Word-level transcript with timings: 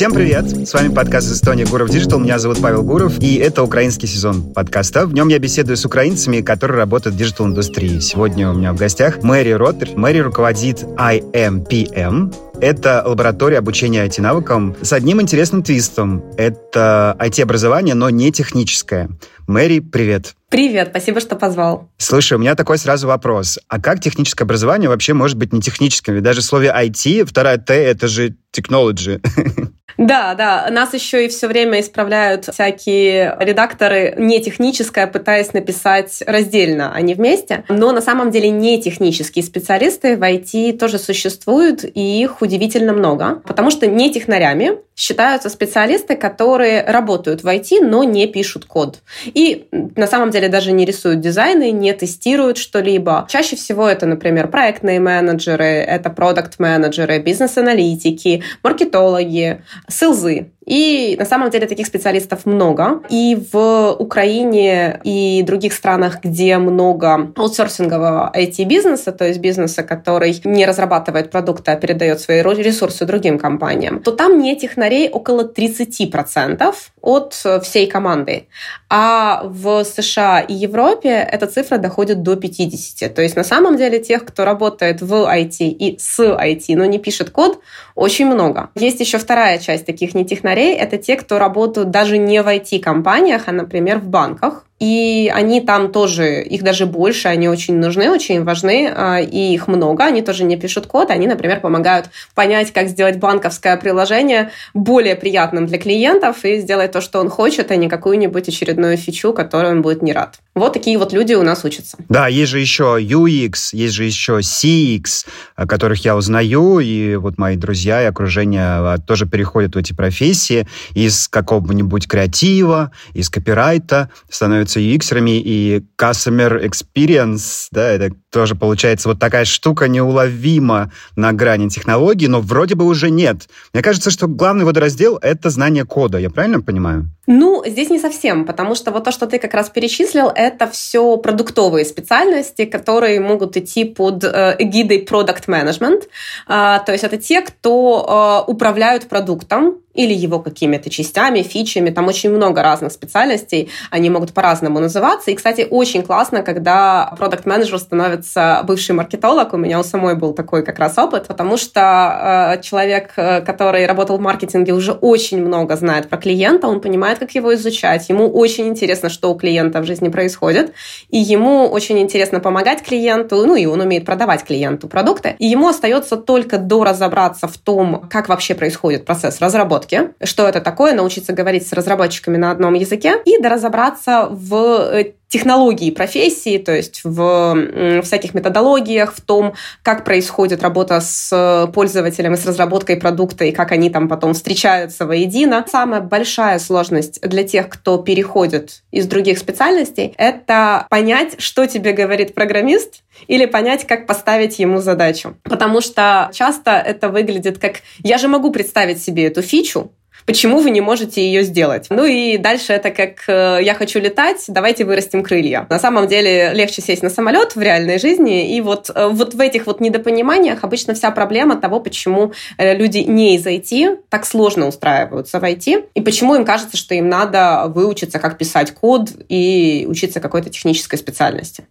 Всем 0.00 0.14
привет! 0.14 0.66
С 0.66 0.72
вами 0.72 0.94
подкаст 0.94 1.30
«Эстония 1.30 1.66
Гуров 1.66 1.90
Digital». 1.90 2.20
Меня 2.20 2.38
зовут 2.38 2.62
Павел 2.62 2.82
Гуров, 2.82 3.20
и 3.20 3.34
это 3.34 3.62
украинский 3.62 4.08
сезон 4.08 4.50
подкаста. 4.54 5.06
В 5.06 5.12
нем 5.12 5.28
я 5.28 5.38
беседую 5.38 5.76
с 5.76 5.84
украинцами, 5.84 6.40
которые 6.40 6.78
работают 6.78 7.16
в 7.16 7.18
digital-индустрии. 7.18 8.00
Сегодня 8.00 8.48
у 8.48 8.54
меня 8.54 8.72
в 8.72 8.76
гостях 8.76 9.22
Мэри 9.22 9.50
Ротарь. 9.50 9.90
Мэри 9.96 10.20
руководит 10.20 10.84
IAMPM, 10.84 12.32
это 12.60 13.02
лаборатория 13.06 13.56
обучения 13.56 14.04
IT-навыкам 14.04 14.76
с 14.82 14.92
одним 14.92 15.20
интересным 15.22 15.62
твистом. 15.62 16.22
Это 16.36 17.16
IT-образование, 17.18 17.94
но 17.94 18.10
не 18.10 18.30
техническое. 18.32 19.08
Мэри, 19.50 19.80
привет. 19.80 20.36
Привет, 20.48 20.90
спасибо, 20.90 21.18
что 21.18 21.34
позвал. 21.34 21.88
Слушай, 21.98 22.34
у 22.34 22.38
меня 22.38 22.54
такой 22.54 22.78
сразу 22.78 23.08
вопрос. 23.08 23.58
А 23.66 23.80
как 23.80 23.98
техническое 24.00 24.44
образование 24.44 24.88
вообще 24.88 25.12
может 25.12 25.36
быть 25.36 25.52
не 25.52 25.60
техническим? 25.60 26.14
Ведь 26.14 26.22
даже 26.22 26.40
в 26.40 26.44
слове 26.44 26.72
IT, 26.72 27.24
вторая 27.24 27.58
Т— 27.58 27.74
это 27.74 28.06
же 28.06 28.36
technology. 28.56 29.20
Да, 29.98 30.32
да. 30.34 30.66
Нас 30.70 30.94
еще 30.94 31.26
и 31.26 31.28
все 31.28 31.46
время 31.46 31.80
исправляют 31.80 32.46
всякие 32.46 33.36
редакторы 33.38 34.14
не 34.16 34.40
техническое, 34.40 35.06
пытаясь 35.06 35.52
написать 35.52 36.22
раздельно, 36.26 36.92
а 36.94 37.02
не 37.02 37.12
вместе. 37.12 37.64
Но 37.68 37.92
на 37.92 38.00
самом 38.00 38.30
деле 38.30 38.48
не 38.48 38.80
технические 38.80 39.44
специалисты 39.44 40.16
в 40.16 40.22
IT 40.22 40.78
тоже 40.78 40.98
существуют, 40.98 41.84
и 41.84 42.22
их 42.22 42.40
удивительно 42.40 42.94
много. 42.94 43.42
Потому 43.46 43.70
что 43.70 43.86
не 43.86 44.10
технарями 44.10 44.78
считаются 45.00 45.48
специалисты, 45.48 46.14
которые 46.14 46.84
работают 46.84 47.42
в 47.42 47.46
IT, 47.46 47.80
но 47.80 48.04
не 48.04 48.26
пишут 48.26 48.66
код. 48.66 48.98
И 49.24 49.66
на 49.72 50.06
самом 50.06 50.30
деле 50.30 50.50
даже 50.50 50.72
не 50.72 50.84
рисуют 50.84 51.20
дизайны, 51.20 51.70
не 51.70 51.94
тестируют 51.94 52.58
что-либо. 52.58 53.26
Чаще 53.30 53.56
всего 53.56 53.88
это, 53.88 54.04
например, 54.04 54.48
проектные 54.48 55.00
менеджеры, 55.00 55.64
это 55.64 56.10
продукт-менеджеры, 56.10 57.18
бизнес-аналитики, 57.18 58.42
маркетологи, 58.62 59.62
селзы. 59.88 60.50
И 60.70 61.16
на 61.18 61.24
самом 61.24 61.50
деле 61.50 61.66
таких 61.66 61.86
специалистов 61.88 62.46
много. 62.46 63.02
И 63.10 63.36
в 63.52 63.96
Украине 63.98 65.00
и 65.02 65.42
других 65.42 65.72
странах, 65.72 66.20
где 66.22 66.58
много 66.58 67.32
аутсорсингового 67.34 68.30
IT-бизнеса, 68.36 69.10
то 69.10 69.26
есть 69.26 69.40
бизнеса, 69.40 69.82
который 69.82 70.40
не 70.44 70.64
разрабатывает 70.64 71.32
продукты, 71.32 71.72
а 71.72 71.76
передает 71.76 72.20
свои 72.20 72.40
ресурсы 72.40 73.04
другим 73.04 73.36
компаниям, 73.38 74.00
то 74.00 74.12
там 74.12 74.38
не 74.38 74.54
технарей 74.54 75.08
около 75.08 75.42
30% 75.42 76.74
от 77.02 77.46
всей 77.64 77.86
команды. 77.88 78.46
А 78.88 79.42
в 79.44 79.82
США 79.84 80.38
и 80.38 80.54
Европе 80.54 81.08
эта 81.08 81.48
цифра 81.48 81.78
доходит 81.78 82.22
до 82.22 82.36
50. 82.36 83.12
То 83.12 83.22
есть 83.22 83.34
на 83.34 83.44
самом 83.44 83.76
деле 83.76 83.98
тех, 83.98 84.24
кто 84.24 84.44
работает 84.44 85.02
в 85.02 85.12
IT 85.12 85.56
и 85.58 85.98
с 85.98 86.20
IT, 86.20 86.76
но 86.76 86.84
не 86.84 87.00
пишет 87.00 87.30
код, 87.30 87.58
очень 87.96 88.26
много. 88.26 88.70
Есть 88.76 89.00
еще 89.00 89.18
вторая 89.18 89.58
часть 89.58 89.84
таких 89.84 90.14
не 90.14 90.24
технарей, 90.24 90.59
технарей— 90.60 90.74
это 90.78 90.98
те, 90.98 91.16
кто 91.16 91.38
работают 91.38 91.90
даже 91.90 92.18
не 92.18 92.42
в 92.42 92.46
IT-компаниях, 92.46 93.48
а, 93.48 93.52
например, 93.52 93.98
в 93.98 94.08
банках. 94.08 94.64
И 94.80 95.30
они 95.32 95.60
там 95.60 95.92
тоже, 95.92 96.42
их 96.42 96.62
даже 96.62 96.86
больше, 96.86 97.28
они 97.28 97.48
очень 97.48 97.76
нужны, 97.76 98.10
очень 98.10 98.42
важны, 98.44 98.90
а, 98.94 99.20
и 99.20 99.52
их 99.52 99.68
много. 99.68 100.04
Они 100.04 100.22
тоже 100.22 100.44
не 100.44 100.56
пишут 100.56 100.86
код, 100.86 101.10
они, 101.10 101.26
например, 101.26 101.60
помогают 101.60 102.08
понять, 102.34 102.72
как 102.72 102.88
сделать 102.88 103.18
банковское 103.18 103.76
приложение 103.76 104.50
более 104.72 105.16
приятным 105.16 105.66
для 105.66 105.78
клиентов 105.78 106.44
и 106.44 106.58
сделать 106.60 106.92
то, 106.92 107.02
что 107.02 107.20
он 107.20 107.28
хочет, 107.28 107.70
а 107.70 107.76
не 107.76 107.90
какую-нибудь 107.90 108.48
очередную 108.48 108.96
фичу, 108.96 109.34
которую 109.34 109.74
он 109.74 109.82
будет 109.82 110.00
не 110.00 110.14
рад. 110.14 110.36
Вот 110.54 110.72
такие 110.72 110.96
вот 110.96 111.12
люди 111.12 111.34
у 111.34 111.42
нас 111.42 111.62
учатся. 111.64 111.98
Да, 112.08 112.28
есть 112.28 112.50
же 112.50 112.58
еще 112.58 112.98
UX, 113.00 113.70
есть 113.72 113.94
же 113.94 114.04
еще 114.04 114.38
CX, 114.38 115.26
которых 115.66 116.04
я 116.06 116.16
узнаю, 116.16 116.80
и 116.80 117.16
вот 117.16 117.36
мои 117.36 117.56
друзья 117.56 118.02
и 118.02 118.06
окружение 118.06 118.62
а, 118.62 118.96
тоже 118.98 119.26
переходят 119.26 119.74
в 119.74 119.78
эти 119.78 119.92
профессии 119.92 120.66
из 120.94 121.28
какого-нибудь 121.28 122.08
креатива, 122.08 122.92
из 123.12 123.28
копирайта, 123.28 124.10
становятся 124.30 124.69
становятся 124.70 124.80
UX-ерами, 124.80 125.40
и 125.40 125.82
Customer 125.98 126.62
Experience, 126.64 127.66
да, 127.70 127.90
это 127.90 128.14
тоже 128.30 128.54
получается 128.54 129.08
вот 129.08 129.18
такая 129.18 129.44
штука 129.44 129.88
неуловима 129.88 130.92
на 131.16 131.32
грани 131.32 131.68
технологий, 131.68 132.28
но 132.28 132.40
вроде 132.40 132.74
бы 132.74 132.84
уже 132.84 133.10
нет. 133.10 133.48
Мне 133.72 133.82
кажется, 133.82 134.10
что 134.10 134.28
главный 134.28 134.64
водораздел— 134.64 135.18
это 135.22 135.50
знание 135.50 135.84
кода. 135.84 136.18
Я 136.18 136.30
правильно 136.30 136.60
понимаю? 136.60 137.10
Ну, 137.32 137.62
здесь 137.64 137.90
не 137.90 138.00
совсем, 138.00 138.44
потому 138.44 138.74
что 138.74 138.90
вот 138.90 139.04
то, 139.04 139.12
что 139.12 139.28
ты 139.28 139.38
как 139.38 139.54
раз 139.54 139.70
перечислил, 139.70 140.32
это 140.34 140.66
все 140.66 141.16
продуктовые 141.16 141.84
специальности, 141.84 142.64
которые 142.64 143.20
могут 143.20 143.56
идти 143.56 143.84
под 143.84 144.24
э, 144.24 144.56
эгидой 144.58 145.06
product 145.08 145.46
management. 145.46 146.08
Э, 146.48 146.80
то 146.84 146.90
есть 146.90 147.04
это 147.04 147.18
те, 147.18 147.42
кто 147.42 148.44
э, 148.48 148.50
управляют 148.50 149.08
продуктом, 149.08 149.76
или 149.92 150.14
его 150.14 150.38
какими-то 150.38 150.88
частями, 150.88 151.42
фичами. 151.42 151.90
Там 151.90 152.06
очень 152.06 152.30
много 152.30 152.62
разных 152.62 152.92
специальностей, 152.92 153.70
они 153.90 154.08
могут 154.08 154.32
по-разному 154.32 154.78
называться. 154.78 155.30
И, 155.30 155.34
кстати, 155.34 155.66
очень 155.68 156.02
классно, 156.02 156.42
когда 156.42 157.12
продукт 157.18 157.44
менеджер 157.44 157.78
становится 157.78 158.62
бывший 158.64 158.94
маркетолог. 158.94 159.52
У 159.52 159.56
меня 159.56 159.80
у 159.80 159.82
самой 159.82 160.14
был 160.14 160.32
такой 160.32 160.64
как 160.64 160.78
раз 160.78 160.96
опыт, 160.96 161.26
потому 161.26 161.56
что 161.56 162.56
э, 162.56 162.62
человек, 162.62 163.14
который 163.14 163.86
работал 163.86 164.16
в 164.16 164.20
маркетинге, 164.20 164.72
уже 164.72 164.92
очень 164.92 165.44
много 165.44 165.76
знает 165.76 166.08
про 166.08 166.18
клиента, 166.18 166.68
он 166.68 166.80
понимает, 166.80 167.19
как 167.20 167.36
его 167.36 167.54
изучать. 167.54 168.08
Ему 168.08 168.28
очень 168.28 168.66
интересно, 168.66 169.08
что 169.08 169.32
у 169.32 169.36
клиента 169.36 169.80
в 169.80 169.84
жизни 169.84 170.08
происходит, 170.08 170.72
и 171.08 171.18
ему 171.18 171.68
очень 171.68 172.00
интересно 172.00 172.40
помогать 172.40 172.82
клиенту, 172.82 173.46
ну 173.46 173.54
и 173.54 173.66
он 173.66 173.80
умеет 173.80 174.04
продавать 174.04 174.42
клиенту 174.44 174.88
продукты. 174.88 175.36
И 175.38 175.46
ему 175.46 175.68
остается 175.68 176.16
только 176.16 176.58
до 176.58 176.82
разобраться 176.82 177.46
в 177.46 177.56
том, 177.58 178.08
как 178.10 178.28
вообще 178.28 178.54
происходит 178.54 179.04
процесс 179.04 179.40
разработки, 179.40 180.10
что 180.24 180.48
это 180.48 180.60
такое, 180.60 180.94
научиться 180.94 181.32
говорить 181.32 181.68
с 181.68 181.72
разработчиками 181.72 182.36
на 182.36 182.50
одном 182.50 182.74
языке 182.74 183.14
и 183.24 183.40
доразобраться 183.40 184.26
в 184.30 184.90
э, 184.92 185.12
технологии 185.30 185.90
профессии, 185.92 186.58
то 186.58 186.72
есть 186.72 187.00
в 187.04 188.02
всяких 188.02 188.34
методологиях, 188.34 189.14
в 189.14 189.20
том, 189.20 189.54
как 189.82 190.04
происходит 190.04 190.62
работа 190.62 191.00
с 191.00 191.70
пользователем 191.72 192.34
и 192.34 192.36
с 192.36 192.44
разработкой 192.44 192.96
продукта, 192.96 193.44
и 193.44 193.52
как 193.52 193.70
они 193.72 193.90
там 193.90 194.08
потом 194.08 194.34
встречаются 194.34 195.06
воедино. 195.06 195.64
Самая 195.70 196.00
большая 196.00 196.58
сложность 196.58 197.20
для 197.22 197.44
тех, 197.44 197.68
кто 197.68 197.98
переходит 197.98 198.82
из 198.90 199.06
других 199.06 199.38
специальностей, 199.38 200.14
это 200.18 200.86
понять, 200.90 201.40
что 201.40 201.66
тебе 201.66 201.92
говорит 201.92 202.34
программист, 202.34 203.02
или 203.26 203.46
понять, 203.46 203.86
как 203.86 204.06
поставить 204.06 204.58
ему 204.58 204.80
задачу. 204.80 205.36
Потому 205.42 205.80
что 205.80 206.30
часто 206.32 206.72
это 206.72 207.08
выглядит 207.10 207.58
как 207.58 207.82
«я 208.02 208.18
же 208.18 208.28
могу 208.28 208.50
представить 208.50 209.02
себе 209.02 209.26
эту 209.26 209.42
фичу, 209.42 209.92
Почему 210.30 210.60
вы 210.60 210.70
не 210.70 210.80
можете 210.80 211.26
ее 211.26 211.42
сделать? 211.42 211.86
Ну 211.90 212.04
и 212.04 212.38
дальше 212.38 212.72
это 212.72 212.92
как 212.92 213.24
э, 213.26 213.64
«я 213.64 213.74
хочу 213.74 213.98
летать, 213.98 214.44
давайте 214.46 214.84
вырастим 214.84 215.24
крылья». 215.24 215.66
На 215.68 215.80
самом 215.80 216.06
деле 216.06 216.52
легче 216.54 216.80
сесть 216.82 217.02
на 217.02 217.10
самолет 217.10 217.56
в 217.56 217.60
реальной 217.60 217.98
жизни, 217.98 218.54
и 218.54 218.60
вот, 218.60 218.92
э, 218.94 219.08
вот 219.08 219.34
в 219.34 219.40
этих 219.40 219.66
вот 219.66 219.80
недопониманиях 219.80 220.62
обычно 220.62 220.94
вся 220.94 221.10
проблема 221.10 221.56
того, 221.56 221.80
почему 221.80 222.32
э, 222.58 222.76
люди 222.76 222.98
не 222.98 223.34
из 223.34 223.44
IT 223.44 224.02
так 224.08 224.24
сложно 224.24 224.68
устраиваются 224.68 225.40
в 225.40 225.42
IT, 225.42 225.86
и 225.94 226.00
почему 226.00 226.36
им 226.36 226.44
кажется, 226.44 226.76
что 226.76 226.94
им 226.94 227.08
надо 227.08 227.64
выучиться, 227.66 228.20
как 228.20 228.38
писать 228.38 228.70
код 228.70 229.08
и 229.28 229.84
учиться 229.88 230.20
какой-то 230.20 230.48
технической 230.48 230.96
специальности. 230.96 231.64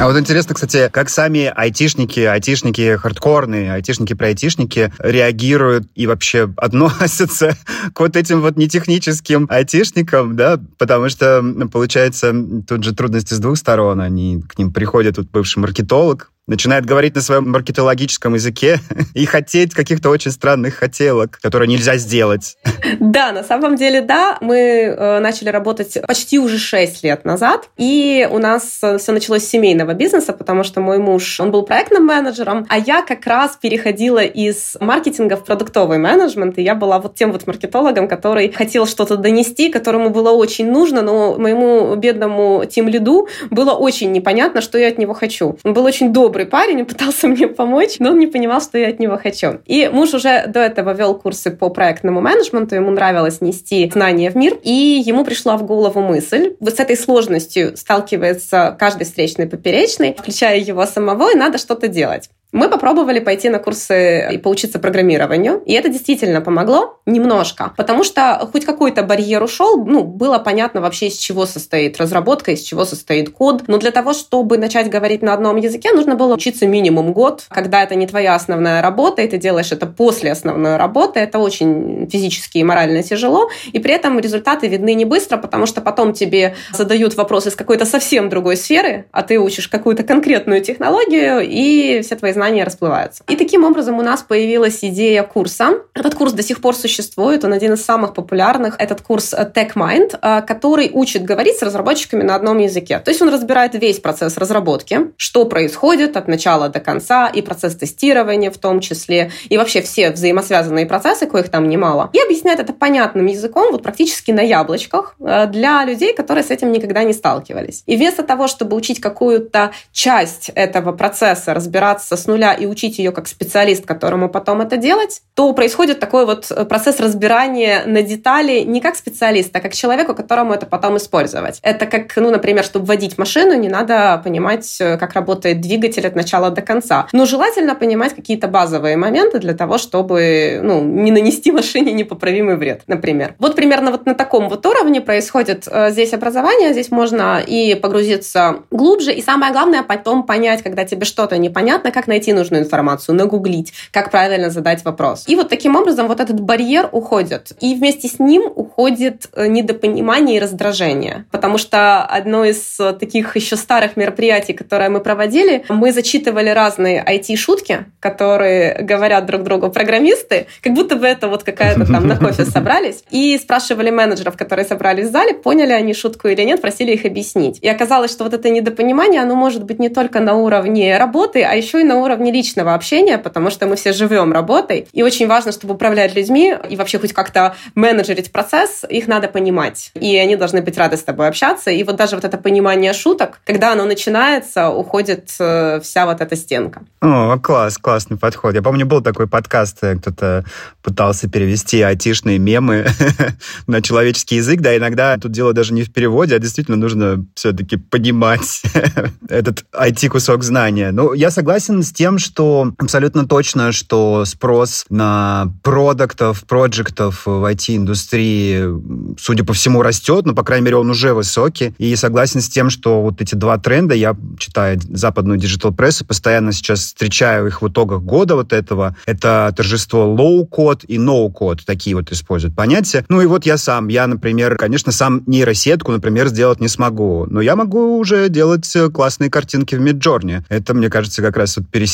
А 0.00 0.06
вот 0.06 0.16
интересно, 0.16 0.54
кстати, 0.54 0.88
как 0.92 1.08
сами 1.08 1.52
айтишники, 1.52 2.20
айтишники 2.20 2.96
хардкорные, 2.96 3.72
айтишники 3.72 4.14
про 4.14 4.28
айтишники 4.28 4.92
реагируют 5.00 5.88
и 5.96 6.06
вообще 6.06 6.52
относятся 6.56 7.56
к 7.92 7.98
вот 7.98 8.14
этим 8.14 8.40
вот 8.40 8.56
нетехническим 8.56 9.48
айтишникам, 9.50 10.36
да, 10.36 10.60
потому 10.78 11.08
что, 11.08 11.42
получается, 11.72 12.32
тут 12.68 12.84
же 12.84 12.94
трудности 12.94 13.34
с 13.34 13.40
двух 13.40 13.58
сторон. 13.58 14.00
Они 14.00 14.40
к 14.48 14.56
ним 14.56 14.72
приходят, 14.72 15.16
тут 15.16 15.32
бывший 15.32 15.58
маркетолог, 15.58 16.30
начинает 16.48 16.84
говорить 16.84 17.14
на 17.14 17.20
своем 17.20 17.50
маркетологическом 17.50 18.34
языке 18.34 18.80
и 19.14 19.24
хотеть 19.26 19.74
каких-то 19.74 20.10
очень 20.10 20.32
странных 20.32 20.74
хотелок, 20.74 21.38
которые 21.40 21.68
нельзя 21.68 21.96
сделать. 21.96 22.56
Да, 23.00 23.32
на 23.32 23.44
самом 23.44 23.76
деле, 23.76 24.00
да. 24.00 24.38
Мы 24.40 24.56
э, 24.56 25.18
начали 25.20 25.50
работать 25.50 25.98
почти 26.06 26.38
уже 26.38 26.58
6 26.58 27.04
лет 27.04 27.24
назад, 27.24 27.68
и 27.76 28.26
у 28.30 28.38
нас 28.38 28.78
э, 28.82 28.98
все 28.98 29.12
началось 29.12 29.44
с 29.44 29.48
семейного 29.48 29.92
бизнеса, 29.92 30.32
потому 30.32 30.64
что 30.64 30.80
мой 30.80 30.98
муж, 30.98 31.38
он 31.38 31.50
был 31.50 31.62
проектным 31.62 32.06
менеджером, 32.06 32.66
а 32.68 32.78
я 32.78 33.02
как 33.02 33.26
раз 33.26 33.58
переходила 33.60 34.22
из 34.22 34.76
маркетинга 34.80 35.36
в 35.36 35.44
продуктовый 35.44 35.98
менеджмент, 35.98 36.58
и 36.58 36.62
я 36.62 36.74
была 36.74 36.98
вот 36.98 37.14
тем 37.14 37.32
вот 37.32 37.46
маркетологом, 37.46 38.08
который 38.08 38.50
хотел 38.52 38.86
что-то 38.86 39.16
донести, 39.16 39.70
которому 39.70 40.10
было 40.10 40.30
очень 40.30 40.70
нужно, 40.70 41.02
но 41.02 41.36
моему 41.36 41.94
бедному 41.96 42.64
тим 42.68 42.88
лиду 42.88 43.28
было 43.50 43.72
очень 43.72 44.12
непонятно, 44.12 44.60
что 44.60 44.78
я 44.78 44.88
от 44.88 44.98
него 44.98 45.14
хочу. 45.14 45.58
Он 45.64 45.74
был 45.74 45.84
очень 45.84 46.12
добрый 46.12 46.37
добрый 46.38 46.46
парень 46.46 46.84
пытался 46.84 47.26
мне 47.28 47.48
помочь, 47.48 47.96
но 47.98 48.10
он 48.10 48.18
не 48.18 48.28
понимал, 48.28 48.60
что 48.60 48.78
я 48.78 48.88
от 48.88 49.00
него 49.00 49.18
хочу. 49.18 49.60
И 49.66 49.90
муж 49.92 50.14
уже 50.14 50.46
до 50.46 50.60
этого 50.60 50.94
вел 50.94 51.16
курсы 51.18 51.50
по 51.50 51.68
проектному 51.68 52.20
менеджменту, 52.20 52.76
ему 52.76 52.90
нравилось 52.90 53.40
нести 53.40 53.90
знания 53.92 54.30
в 54.30 54.36
мир, 54.36 54.56
и 54.62 55.02
ему 55.04 55.24
пришла 55.24 55.56
в 55.56 55.64
голову 55.64 56.00
мысль, 56.00 56.54
вот 56.60 56.76
с 56.76 56.80
этой 56.80 56.96
сложностью 56.96 57.76
сталкивается 57.76 58.76
каждый 58.78 59.04
встречный 59.04 59.48
поперечный, 59.48 60.14
включая 60.16 60.60
его 60.60 60.86
самого, 60.86 61.32
и 61.32 61.36
надо 61.36 61.58
что-то 61.58 61.88
делать. 61.88 62.30
Мы 62.50 62.70
попробовали 62.70 63.20
пойти 63.20 63.50
на 63.50 63.58
курсы 63.58 64.26
и 64.32 64.38
поучиться 64.38 64.78
программированию, 64.78 65.62
и 65.66 65.74
это 65.74 65.90
действительно 65.90 66.40
помогло 66.40 66.98
немножко, 67.04 67.74
потому 67.76 68.04
что 68.04 68.48
хоть 68.50 68.64
какой-то 68.64 69.02
барьер 69.02 69.42
ушел, 69.42 69.84
ну, 69.84 70.02
было 70.02 70.38
понятно 70.38 70.80
вообще, 70.80 71.08
из 71.08 71.18
чего 71.18 71.44
состоит 71.44 71.98
разработка, 71.98 72.52
из 72.52 72.62
чего 72.62 72.86
состоит 72.86 73.28
код, 73.30 73.64
но 73.66 73.76
для 73.76 73.90
того, 73.90 74.14
чтобы 74.14 74.56
начать 74.56 74.88
говорить 74.88 75.20
на 75.20 75.34
одном 75.34 75.56
языке, 75.56 75.92
нужно 75.92 76.14
было 76.14 76.34
учиться 76.34 76.66
минимум 76.66 77.12
год, 77.12 77.44
когда 77.50 77.82
это 77.82 77.94
не 77.96 78.06
твоя 78.06 78.34
основная 78.34 78.80
работа, 78.80 79.20
и 79.20 79.28
ты 79.28 79.36
делаешь 79.36 79.70
это 79.70 79.84
после 79.84 80.32
основной 80.32 80.78
работы, 80.78 81.20
это 81.20 81.38
очень 81.40 82.08
физически 82.10 82.58
и 82.58 82.64
морально 82.64 83.02
тяжело, 83.02 83.50
и 83.70 83.78
при 83.78 83.92
этом 83.92 84.18
результаты 84.18 84.68
видны 84.68 84.94
не 84.94 85.04
быстро, 85.04 85.36
потому 85.36 85.66
что 85.66 85.82
потом 85.82 86.14
тебе 86.14 86.54
задают 86.72 87.14
вопросы 87.14 87.50
из 87.50 87.56
какой-то 87.56 87.84
совсем 87.84 88.30
другой 88.30 88.56
сферы, 88.56 89.04
а 89.12 89.22
ты 89.22 89.38
учишь 89.38 89.68
какую-то 89.68 90.02
конкретную 90.02 90.62
технологию, 90.62 91.40
и 91.42 92.00
все 92.00 92.16
твои 92.16 92.32
знания 92.38 92.64
расплываются. 92.64 93.24
И 93.28 93.36
таким 93.36 93.64
образом 93.64 93.98
у 93.98 94.02
нас 94.02 94.22
появилась 94.22 94.78
идея 94.82 95.24
курса. 95.24 95.80
Этот 95.92 96.14
курс 96.14 96.32
до 96.32 96.42
сих 96.42 96.60
пор 96.60 96.76
существует, 96.76 97.44
он 97.44 97.52
один 97.52 97.72
из 97.72 97.84
самых 97.84 98.14
популярных. 98.14 98.76
Этот 98.78 99.00
курс 99.00 99.34
Tech 99.34 99.72
Mind, 99.74 100.16
э, 100.22 100.42
который 100.42 100.90
учит 100.92 101.24
говорить 101.24 101.58
с 101.58 101.62
разработчиками 101.62 102.22
на 102.22 102.36
одном 102.36 102.58
языке. 102.58 103.00
То 103.00 103.10
есть 103.10 103.20
он 103.22 103.28
разбирает 103.28 103.74
весь 103.74 103.98
процесс 103.98 104.36
разработки, 104.36 105.00
что 105.16 105.44
происходит 105.46 106.16
от 106.16 106.28
начала 106.28 106.68
до 106.68 106.78
конца, 106.78 107.26
и 107.26 107.42
процесс 107.42 107.74
тестирования 107.74 108.50
в 108.50 108.58
том 108.58 108.80
числе, 108.80 109.32
и 109.48 109.58
вообще 109.58 109.82
все 109.82 110.12
взаимосвязанные 110.12 110.86
процессы, 110.86 111.26
коих 111.26 111.48
там 111.48 111.68
немало, 111.68 112.10
и 112.12 112.20
объясняет 112.20 112.60
это 112.60 112.72
понятным 112.72 113.26
языком, 113.26 113.72
вот 113.72 113.82
практически 113.82 114.30
на 114.30 114.42
яблочках, 114.42 115.16
э, 115.20 115.46
для 115.46 115.84
людей, 115.84 116.14
которые 116.14 116.44
с 116.44 116.50
этим 116.50 116.70
никогда 116.70 117.02
не 117.02 117.12
сталкивались. 117.12 117.82
И 117.86 117.96
вместо 117.96 118.22
того, 118.22 118.46
чтобы 118.46 118.76
учить 118.76 119.00
какую-то 119.00 119.72
часть 119.92 120.50
этого 120.54 120.92
процесса, 120.92 121.52
разбираться 121.54 122.16
с 122.16 122.27
нуля 122.28 122.54
и 122.54 122.66
учить 122.66 122.98
ее 122.98 123.10
как 123.10 123.26
специалист, 123.26 123.84
которому 123.84 124.28
потом 124.28 124.60
это 124.60 124.76
делать, 124.76 125.22
то 125.34 125.52
происходит 125.52 125.98
такой 125.98 126.26
вот 126.26 126.50
э, 126.50 126.64
процесс 126.64 127.00
разбирания 127.00 127.82
на 127.86 128.02
детали 128.02 128.60
не 128.60 128.80
как 128.80 128.96
специалист, 128.96 129.54
а 129.56 129.60
как 129.60 129.74
человеку, 129.74 130.14
которому 130.14 130.52
это 130.52 130.66
потом 130.66 130.96
использовать. 130.96 131.58
Это 131.62 131.86
как, 131.86 132.16
ну, 132.16 132.30
например, 132.30 132.64
чтобы 132.64 132.86
водить 132.86 133.18
машину, 133.18 133.54
не 133.54 133.68
надо 133.68 134.20
понимать, 134.22 134.76
э, 134.80 134.96
как 134.98 135.14
работает 135.14 135.60
двигатель 135.60 136.06
от 136.06 136.14
начала 136.14 136.50
до 136.50 136.62
конца. 136.62 137.08
Но 137.12 137.24
желательно 137.24 137.74
понимать 137.74 138.14
какие-то 138.14 138.48
базовые 138.48 138.96
моменты 138.96 139.38
для 139.38 139.54
того, 139.54 139.78
чтобы 139.78 140.60
ну, 140.62 140.82
не 140.84 141.10
нанести 141.10 141.50
машине 141.58 141.92
непоправимый 141.92 142.56
вред, 142.56 142.82
например. 142.86 143.34
Вот 143.38 143.56
примерно 143.56 143.90
вот 143.90 144.06
на 144.06 144.14
таком 144.14 144.48
вот 144.48 144.64
уровне 144.66 145.00
происходит 145.00 145.66
э, 145.66 145.90
здесь 145.90 146.12
образование, 146.12 146.72
здесь 146.72 146.90
можно 146.90 147.40
и 147.40 147.74
погрузиться 147.74 148.60
глубже, 148.70 149.12
и 149.12 149.22
самое 149.22 149.52
главное 149.52 149.82
потом 149.82 150.24
понять, 150.24 150.62
когда 150.62 150.84
тебе 150.84 151.04
что-то 151.04 151.38
непонятно, 151.38 151.90
как 151.90 152.06
найти 152.06 152.17
нужную 152.26 152.64
информацию, 152.64 153.14
нагуглить, 153.14 153.72
как 153.92 154.10
правильно 154.10 154.50
задать 154.50 154.84
вопрос. 154.84 155.24
И 155.26 155.36
вот 155.36 155.48
таким 155.48 155.76
образом 155.76 156.08
вот 156.08 156.20
этот 156.20 156.40
барьер 156.40 156.88
уходит. 156.92 157.52
И 157.60 157.74
вместе 157.74 158.08
с 158.08 158.18
ним 158.18 158.50
уходит 158.54 159.28
э, 159.34 159.46
недопонимание 159.46 160.36
и 160.36 160.40
раздражение. 160.40 161.24
Потому 161.30 161.58
что 161.58 162.02
одно 162.02 162.44
из 162.44 162.78
э, 162.80 162.92
таких 162.92 163.36
еще 163.36 163.56
старых 163.56 163.96
мероприятий, 163.96 164.52
которое 164.52 164.90
мы 164.90 165.00
проводили, 165.00 165.64
мы 165.68 165.92
зачитывали 165.92 166.50
разные 166.50 167.04
IT-шутки, 167.06 167.86
которые 168.00 168.82
говорят 168.82 169.26
друг 169.26 169.42
другу 169.42 169.70
программисты, 169.70 170.46
как 170.62 170.74
будто 170.74 170.96
бы 170.96 171.06
это 171.06 171.28
вот 171.28 171.44
какая-то 171.44 171.86
там 171.86 172.06
на 172.06 172.16
кофе 172.16 172.44
собрались, 172.46 173.04
и 173.10 173.38
спрашивали 173.38 173.90
менеджеров, 173.90 174.36
которые 174.36 174.64
собрались 174.64 175.08
в 175.08 175.12
зале, 175.12 175.34
поняли 175.34 175.72
они 175.72 175.94
шутку 175.94 176.28
или 176.28 176.42
нет, 176.42 176.60
просили 176.60 176.92
их 176.92 177.04
объяснить. 177.04 177.58
И 177.62 177.68
оказалось, 177.68 178.10
что 178.10 178.24
вот 178.24 178.34
это 178.34 178.48
недопонимание, 178.50 179.22
оно 179.22 179.34
может 179.34 179.64
быть 179.64 179.78
не 179.78 179.88
только 179.88 180.20
на 180.20 180.34
уровне 180.34 180.96
работы, 180.98 181.42
а 181.42 181.54
еще 181.54 181.80
и 181.80 181.84
на 181.84 181.98
уровне 181.98 182.07
личного 182.16 182.74
общения, 182.74 183.18
потому 183.18 183.50
что 183.50 183.66
мы 183.66 183.76
все 183.76 183.92
живем 183.92 184.32
работой. 184.32 184.88
И 184.92 185.02
очень 185.02 185.26
важно, 185.26 185.52
чтобы 185.52 185.74
управлять 185.74 186.14
людьми 186.14 186.54
и 186.68 186.76
вообще 186.76 186.98
хоть 186.98 187.12
как-то 187.12 187.54
менеджерить 187.74 188.32
процесс, 188.32 188.84
их 188.88 189.08
надо 189.08 189.28
понимать. 189.28 189.90
И 189.94 190.16
они 190.16 190.36
должны 190.36 190.62
быть 190.62 190.76
рады 190.78 190.96
с 190.96 191.02
тобой 191.02 191.28
общаться. 191.28 191.70
И 191.70 191.82
вот 191.84 191.96
даже 191.96 192.16
вот 192.16 192.24
это 192.24 192.38
понимание 192.38 192.92
шуток, 192.92 193.40
когда 193.44 193.72
оно 193.72 193.84
начинается, 193.84 194.68
уходит 194.70 195.30
э, 195.38 195.80
вся 195.82 196.06
вот 196.06 196.20
эта 196.20 196.36
стенка. 196.36 196.82
О, 197.00 197.38
класс, 197.38 197.78
классный 197.78 198.16
подход. 198.16 198.54
Я 198.54 198.62
помню, 198.62 198.86
был 198.86 199.00
такой 199.00 199.26
подкаст, 199.26 199.78
э, 199.82 199.96
кто-то 199.96 200.44
пытался 200.82 201.28
перевести 201.28 201.82
айтишные 201.82 202.38
мемы 202.38 202.86
на 203.66 203.82
человеческий 203.82 204.36
язык. 204.36 204.60
Да, 204.60 204.76
иногда 204.76 205.16
тут 205.18 205.32
дело 205.32 205.52
даже 205.52 205.74
не 205.74 205.82
в 205.82 205.92
переводе, 205.92 206.36
а 206.36 206.38
действительно 206.38 206.76
нужно 206.76 207.24
все-таки 207.34 207.76
понимать 207.76 208.62
этот 209.28 209.64
IT-кусок 209.72 210.42
знания. 210.42 210.90
Ну, 210.92 211.12
я 211.12 211.30
согласен 211.30 211.82
с 211.82 211.92
тем, 211.98 212.20
что 212.20 212.72
абсолютно 212.78 213.26
точно, 213.26 213.72
что 213.72 214.24
спрос 214.24 214.86
на 214.88 215.52
продуктов, 215.64 216.44
проектов 216.44 217.26
в 217.26 217.44
IT-индустрии, 217.44 219.16
судя 219.18 219.44
по 219.44 219.52
всему, 219.52 219.82
растет, 219.82 220.24
но, 220.24 220.32
по 220.32 220.44
крайней 220.44 220.66
мере, 220.66 220.76
он 220.76 220.90
уже 220.90 221.12
высокий. 221.12 221.74
И 221.78 221.96
согласен 221.96 222.40
с 222.40 222.48
тем, 222.48 222.70
что 222.70 223.02
вот 223.02 223.20
эти 223.20 223.34
два 223.34 223.58
тренда, 223.58 223.96
я 223.96 224.16
читаю 224.38 224.78
западную 224.80 225.40
digital-прессу, 225.40 226.04
постоянно 226.04 226.52
сейчас 226.52 226.80
встречаю 226.84 227.48
их 227.48 227.62
в 227.62 227.68
итогах 227.68 228.02
года 228.02 228.36
вот 228.36 228.52
этого. 228.52 228.96
Это 229.04 229.52
торжество 229.56 230.04
low-code 230.16 230.86
и 230.86 230.98
no-code, 230.98 231.62
такие 231.66 231.96
вот 231.96 232.12
используют 232.12 232.54
понятия. 232.54 233.04
Ну 233.08 233.20
и 233.20 233.26
вот 233.26 233.44
я 233.44 233.58
сам, 233.58 233.88
я, 233.88 234.06
например, 234.06 234.56
конечно, 234.56 234.92
сам 234.92 235.24
нейросетку, 235.26 235.90
например, 235.90 236.28
сделать 236.28 236.60
не 236.60 236.68
смогу, 236.68 237.26
но 237.28 237.40
я 237.40 237.56
могу 237.56 237.98
уже 237.98 238.28
делать 238.28 238.72
классные 238.94 239.30
картинки 239.30 239.74
в 239.74 239.82
Midjourney. 239.82 240.44
Это, 240.48 240.74
мне 240.74 240.88
кажется, 240.88 241.22
как 241.22 241.36
раз 241.36 241.56
вот 241.56 241.68
пересечение. 241.68 241.87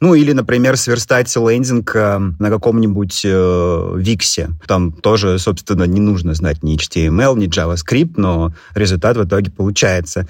Ну 0.00 0.14
или, 0.14 0.32
например, 0.32 0.76
сверстать 0.76 1.34
лендинг 1.36 1.94
э, 1.94 2.18
на 2.38 2.50
каком-нибудь 2.50 3.22
э, 3.24 3.92
Виксе. 3.96 4.50
Там 4.66 4.92
тоже, 4.92 5.38
собственно, 5.38 5.84
не 5.84 6.00
нужно 6.00 6.34
знать 6.34 6.62
ни 6.62 6.76
HTML, 6.76 7.36
ни 7.38 7.48
JavaScript, 7.48 8.14
но 8.16 8.52
результат 8.74 9.16
в 9.16 9.24
итоге 9.24 9.50
получается. 9.50 10.26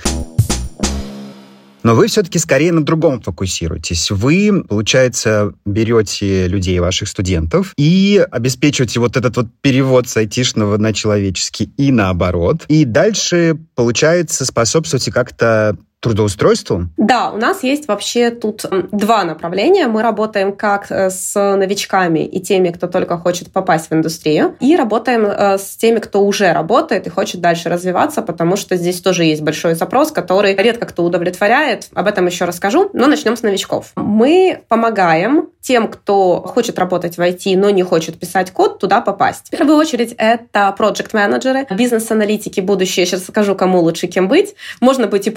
Но 1.86 1.94
вы 1.94 2.08
все-таки 2.08 2.40
скорее 2.40 2.72
на 2.72 2.84
другом 2.84 3.20
фокусируетесь. 3.20 4.10
Вы, 4.10 4.64
получается, 4.68 5.52
берете 5.64 6.48
людей, 6.48 6.80
ваших 6.80 7.06
студентов, 7.06 7.72
и 7.76 8.26
обеспечиваете 8.28 8.98
вот 8.98 9.16
этот 9.16 9.36
вот 9.36 9.46
перевод 9.60 10.08
с 10.08 10.16
айтишного 10.16 10.78
на 10.78 10.92
человеческий 10.92 11.70
и 11.76 11.92
наоборот. 11.92 12.64
И 12.66 12.84
дальше, 12.84 13.56
получается, 13.76 14.44
способствуете 14.44 15.12
как-то 15.12 15.76
трудоустройству? 16.00 16.88
Да, 16.96 17.30
у 17.30 17.36
нас 17.36 17.62
есть 17.62 17.88
вообще 17.88 18.30
тут 18.30 18.64
два 18.92 19.24
направления. 19.24 19.86
Мы 19.86 20.02
работаем 20.02 20.52
как 20.52 20.90
э, 20.90 21.10
с 21.10 21.34
новичками 21.56 22.20
и 22.20 22.40
теми, 22.40 22.68
кто 22.68 22.86
только 22.86 23.18
хочет 23.18 23.52
попасть 23.52 23.90
в 23.90 23.94
индустрию, 23.94 24.56
и 24.60 24.76
работаем 24.76 25.26
э, 25.26 25.58
с 25.58 25.76
теми, 25.76 25.98
кто 25.98 26.24
уже 26.24 26.52
работает 26.52 27.06
и 27.06 27.10
хочет 27.10 27.40
дальше 27.40 27.68
развиваться, 27.68 28.22
потому 28.22 28.56
что 28.56 28.76
здесь 28.76 29.00
тоже 29.00 29.24
есть 29.24 29.42
большой 29.42 29.74
запрос, 29.74 30.12
который 30.12 30.54
редко 30.54 30.86
кто 30.86 31.04
удовлетворяет. 31.04 31.88
Об 31.94 32.06
этом 32.06 32.26
еще 32.26 32.44
расскажу, 32.44 32.90
но 32.92 33.06
начнем 33.06 33.36
с 33.36 33.42
новичков. 33.42 33.92
Мы 33.96 34.62
помогаем 34.68 35.48
тем, 35.66 35.88
кто 35.88 36.42
хочет 36.42 36.78
работать 36.78 37.16
в 37.16 37.20
IT, 37.20 37.56
но 37.56 37.70
не 37.70 37.82
хочет 37.82 38.20
писать 38.20 38.52
код, 38.52 38.78
туда 38.78 39.00
попасть. 39.00 39.48
В 39.48 39.50
первую 39.50 39.76
очередь 39.76 40.14
это 40.16 40.72
проект-менеджеры, 40.78 41.66
бизнес-аналитики 41.70 42.60
будущее. 42.60 43.04
Сейчас 43.04 43.24
скажу, 43.24 43.56
кому 43.56 43.80
лучше 43.80 44.06
кем 44.06 44.28
быть. 44.28 44.54
Можно 44.80 45.08
быть 45.08 45.26
и 45.26 45.30